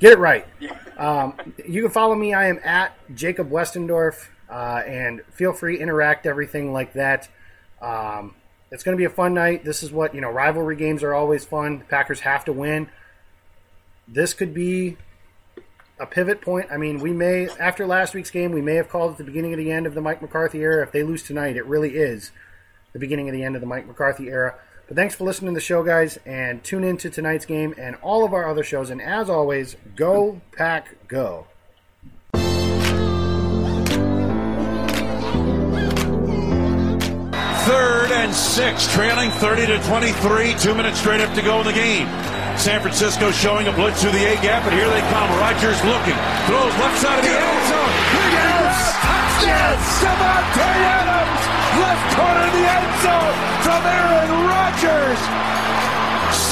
Get 0.00 0.12
it 0.12 0.18
right. 0.18 0.46
Yeah. 0.60 0.78
Um, 0.96 1.54
you 1.66 1.82
can 1.82 1.90
follow 1.90 2.14
me. 2.14 2.32
I 2.32 2.46
am 2.46 2.58
at 2.64 2.96
Jacob 3.14 3.50
Westendorf, 3.50 4.28
uh, 4.48 4.82
and 4.86 5.22
feel 5.32 5.52
free 5.52 5.78
interact 5.78 6.26
everything 6.26 6.72
like 6.72 6.94
that. 6.94 7.28
Um, 7.82 8.34
it's 8.70 8.82
going 8.82 8.96
to 8.96 8.98
be 8.98 9.04
a 9.04 9.10
fun 9.10 9.34
night. 9.34 9.64
This 9.64 9.82
is 9.82 9.92
what 9.92 10.14
you 10.14 10.20
know. 10.20 10.30
Rivalry 10.30 10.76
games 10.76 11.02
are 11.02 11.12
always 11.12 11.44
fun. 11.44 11.80
The 11.80 11.84
Packers 11.84 12.20
have 12.20 12.44
to 12.46 12.52
win. 12.52 12.88
This 14.08 14.32
could 14.34 14.54
be 14.54 14.96
a 15.98 16.06
pivot 16.06 16.40
point. 16.40 16.66
I 16.70 16.76
mean, 16.76 16.98
we 16.98 17.12
may 17.12 17.48
after 17.60 17.86
last 17.86 18.14
week's 18.14 18.30
game, 18.30 18.52
we 18.52 18.60
may 18.60 18.74
have 18.74 18.88
called 18.88 19.12
it 19.12 19.18
the 19.18 19.24
beginning 19.24 19.52
of 19.52 19.58
the 19.58 19.70
end 19.70 19.86
of 19.86 19.94
the 19.94 20.00
Mike 20.00 20.20
McCarthy 20.20 20.60
era. 20.60 20.82
If 20.82 20.92
they 20.92 21.02
lose 21.02 21.22
tonight, 21.22 21.56
it 21.56 21.66
really 21.66 21.96
is 21.96 22.32
the 22.92 22.98
beginning 22.98 23.28
of 23.28 23.32
the 23.32 23.42
end 23.42 23.54
of 23.54 23.60
the 23.60 23.66
Mike 23.66 23.86
McCarthy 23.86 24.28
era. 24.28 24.54
But 24.86 24.96
thanks 24.96 25.14
for 25.14 25.24
listening 25.24 25.54
to 25.54 25.58
the 25.58 25.64
show, 25.64 25.82
guys, 25.82 26.18
and 26.26 26.62
tune 26.62 26.84
in 26.84 26.98
to 26.98 27.10
tonight's 27.10 27.46
game 27.46 27.74
and 27.78 27.96
all 28.02 28.24
of 28.24 28.34
our 28.34 28.48
other 28.48 28.62
shows. 28.62 28.90
And 28.90 29.00
as 29.00 29.30
always, 29.30 29.76
go 29.96 30.40
pack 30.52 30.96
go. 31.08 31.46
Third 37.64 38.10
and 38.12 38.34
six, 38.34 38.92
trailing 38.92 39.30
30 39.30 39.66
to 39.66 39.78
23, 39.84 40.54
two 40.58 40.74
minutes 40.74 41.00
straight 41.00 41.22
up 41.22 41.34
to 41.34 41.40
go 41.40 41.60
in 41.60 41.66
the 41.66 41.72
game. 41.72 42.33
San 42.58 42.80
Francisco 42.80 43.30
showing 43.30 43.68
a 43.68 43.72
blitz 43.72 44.00
through 44.00 44.12
the 44.12 44.24
A 44.24 44.34
gap, 44.40 44.64
and 44.64 44.74
here 44.74 44.88
they 44.88 45.02
come. 45.12 45.28
Rodgers 45.42 45.78
looking, 45.84 46.16
throws 46.46 46.74
left 46.80 46.98
side 47.02 47.18
of 47.18 47.24
the 47.24 47.34
end 47.34 47.62
zone. 47.68 47.94
Yes! 48.30 48.74
Touchdown! 49.04 49.76
Davante 50.00 50.70
Adams! 50.86 51.42
Left 51.82 52.06
corner 52.14 52.44
of 52.46 52.54
the 52.54 52.64
end 52.64 52.90
zone 53.02 53.36
from 53.66 53.80
Aaron 53.84 54.30
Rodgers. 54.46 55.20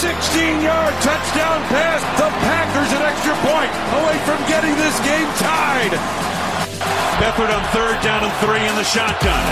16-yard 0.02 0.94
touchdown 1.00 1.58
pass. 1.70 2.02
The 2.18 2.28
Packers 2.50 2.90
an 2.92 3.02
extra 3.06 3.34
point. 3.46 3.72
away 4.02 4.18
from 4.26 4.38
getting 4.50 4.74
this 4.74 4.98
game 5.06 5.30
tied. 5.38 5.94
Beathard 7.22 7.54
on 7.54 7.62
third 7.70 8.02
down 8.02 8.26
and 8.26 8.34
three 8.42 8.66
in 8.66 8.74
the 8.74 8.82
shotgun. 8.82 9.44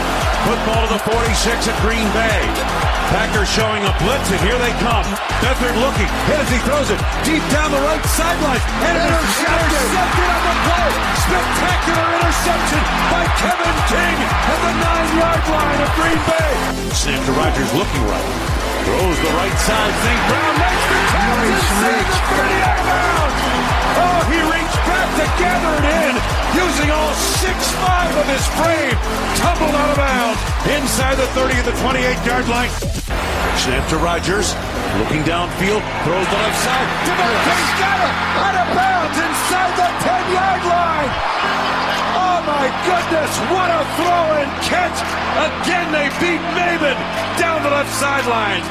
Football 0.51 0.87
to 0.91 0.95
the 0.95 1.03
46 1.07 1.69
at 1.71 1.77
Green 1.87 2.09
Bay. 2.11 2.90
Packers 3.11 3.51
showing 3.51 3.83
a 3.83 3.93
blitz, 3.99 4.31
and 4.31 4.39
here 4.47 4.55
they 4.63 4.71
come. 4.79 5.03
Beathard 5.43 5.75
looking, 5.83 6.07
hit 6.31 6.39
as 6.39 6.47
he 6.47 6.63
throws 6.63 6.95
it 6.95 7.01
deep 7.27 7.43
down 7.51 7.75
the 7.75 7.83
right 7.83 8.05
sideline. 8.07 8.63
And 8.87 8.95
is 8.95 9.07
intercepted 9.11 10.31
on 10.31 10.43
the 10.47 10.57
play. 10.63 10.91
Spectacular 11.27 12.07
interception 12.23 12.83
by 13.11 13.27
Kevin 13.43 13.77
King 13.91 14.17
at 14.47 14.59
the 14.63 14.73
nine-yard 14.79 15.43
line 15.51 15.81
of 15.83 15.91
Green 15.99 16.21
Bay. 16.23 16.51
Sam 16.95 17.19
to 17.27 17.33
Rodgers 17.33 17.75
looking 17.75 18.03
right. 18.07 18.60
Throws 18.85 19.19
the 19.21 19.33
right 19.37 19.59
side 19.61 19.95
thing. 20.05 20.19
Brown 20.31 20.55
makes 20.57 20.85
the 20.89 20.99
catch 21.13 21.41
inside 21.51 22.07
the 22.11 22.21
30-yard 22.33 22.85
line. 22.91 23.33
Oh, 24.01 24.21
he 24.33 24.39
reached 24.49 24.81
back 24.89 25.09
to 25.21 25.27
gather 25.37 25.73
it 25.81 25.87
in, 26.01 26.13
using 26.57 26.89
all 26.91 27.13
six-five 27.43 28.13
of 28.17 28.27
his 28.27 28.45
frame. 28.57 28.97
Tumbled 29.37 29.75
out 29.77 29.91
of 29.93 29.99
bounds 30.01 30.41
inside 30.73 31.17
the 31.21 31.29
30 31.37 31.61
of 31.61 31.67
the 31.67 31.77
28-yard 31.85 32.49
line. 32.49 32.71
Snap 33.61 33.85
to 33.91 33.99
Rodgers, 33.99 34.57
looking 34.97 35.23
downfield, 35.29 35.83
throws 36.05 36.29
the 36.33 36.39
left 36.41 36.59
side. 36.65 36.89
Davante's 37.05 37.73
got 37.77 37.99
it, 38.01 38.15
out 38.41 38.57
of 38.57 38.69
bounds 38.73 39.17
inside 39.21 39.73
the 39.77 39.91
10-yard 40.09 40.63
line. 40.65 41.40
Oh 42.41 42.49
my 42.49 42.73
goodness, 42.89 43.33
what 43.53 43.69
a 43.69 43.85
throw 44.01 44.25
and 44.41 44.49
catch! 44.65 44.97
Again, 45.37 45.93
they 45.93 46.09
beat 46.25 46.41
Maven 46.57 46.97
down 47.37 47.61
the 47.61 47.69
left 47.69 47.93
sideline. 48.01 48.65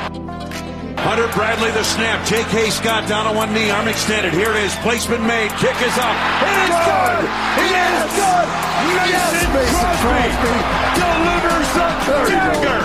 Hunter 1.05 1.29
Bradley 1.37 1.69
the 1.77 1.85
snap. 1.85 2.25
J.K. 2.25 2.73
Scott 2.73 3.07
down 3.07 3.29
on 3.29 3.35
one 3.37 3.53
knee, 3.53 3.69
arm 3.69 3.87
extended. 3.87 4.33
Here 4.33 4.49
it 4.49 4.65
is. 4.65 4.73
Placement 4.81 5.21
made. 5.21 5.53
Kick 5.61 5.77
is 5.85 5.95
up. 6.01 6.17
It 6.41 6.57
is 6.65 6.77
good. 6.81 7.21
It 7.61 7.69
yes. 7.69 7.93
is 7.93 8.13
good. 8.17 8.47
Mason, 8.89 9.13
yes, 9.13 9.37
Mason 9.53 9.69
Crosby, 9.77 10.17
Crosby 10.17 10.55
delivers 10.97 11.69
the 11.77 11.89
dagger. 12.25 12.81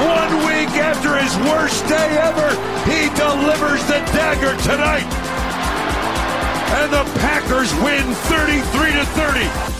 One 0.00 0.32
week 0.48 0.72
after 0.80 1.12
his 1.20 1.36
worst 1.44 1.84
day 1.92 2.08
ever, 2.24 2.48
he 2.88 3.12
delivers 3.20 3.84
the 3.84 4.00
dagger 4.16 4.56
tonight. 4.64 5.12
And 6.80 6.88
the 6.88 7.04
Packers 7.20 7.68
win 7.84 8.08
33 8.32 8.96
to 8.96 9.04
30. 9.04 9.79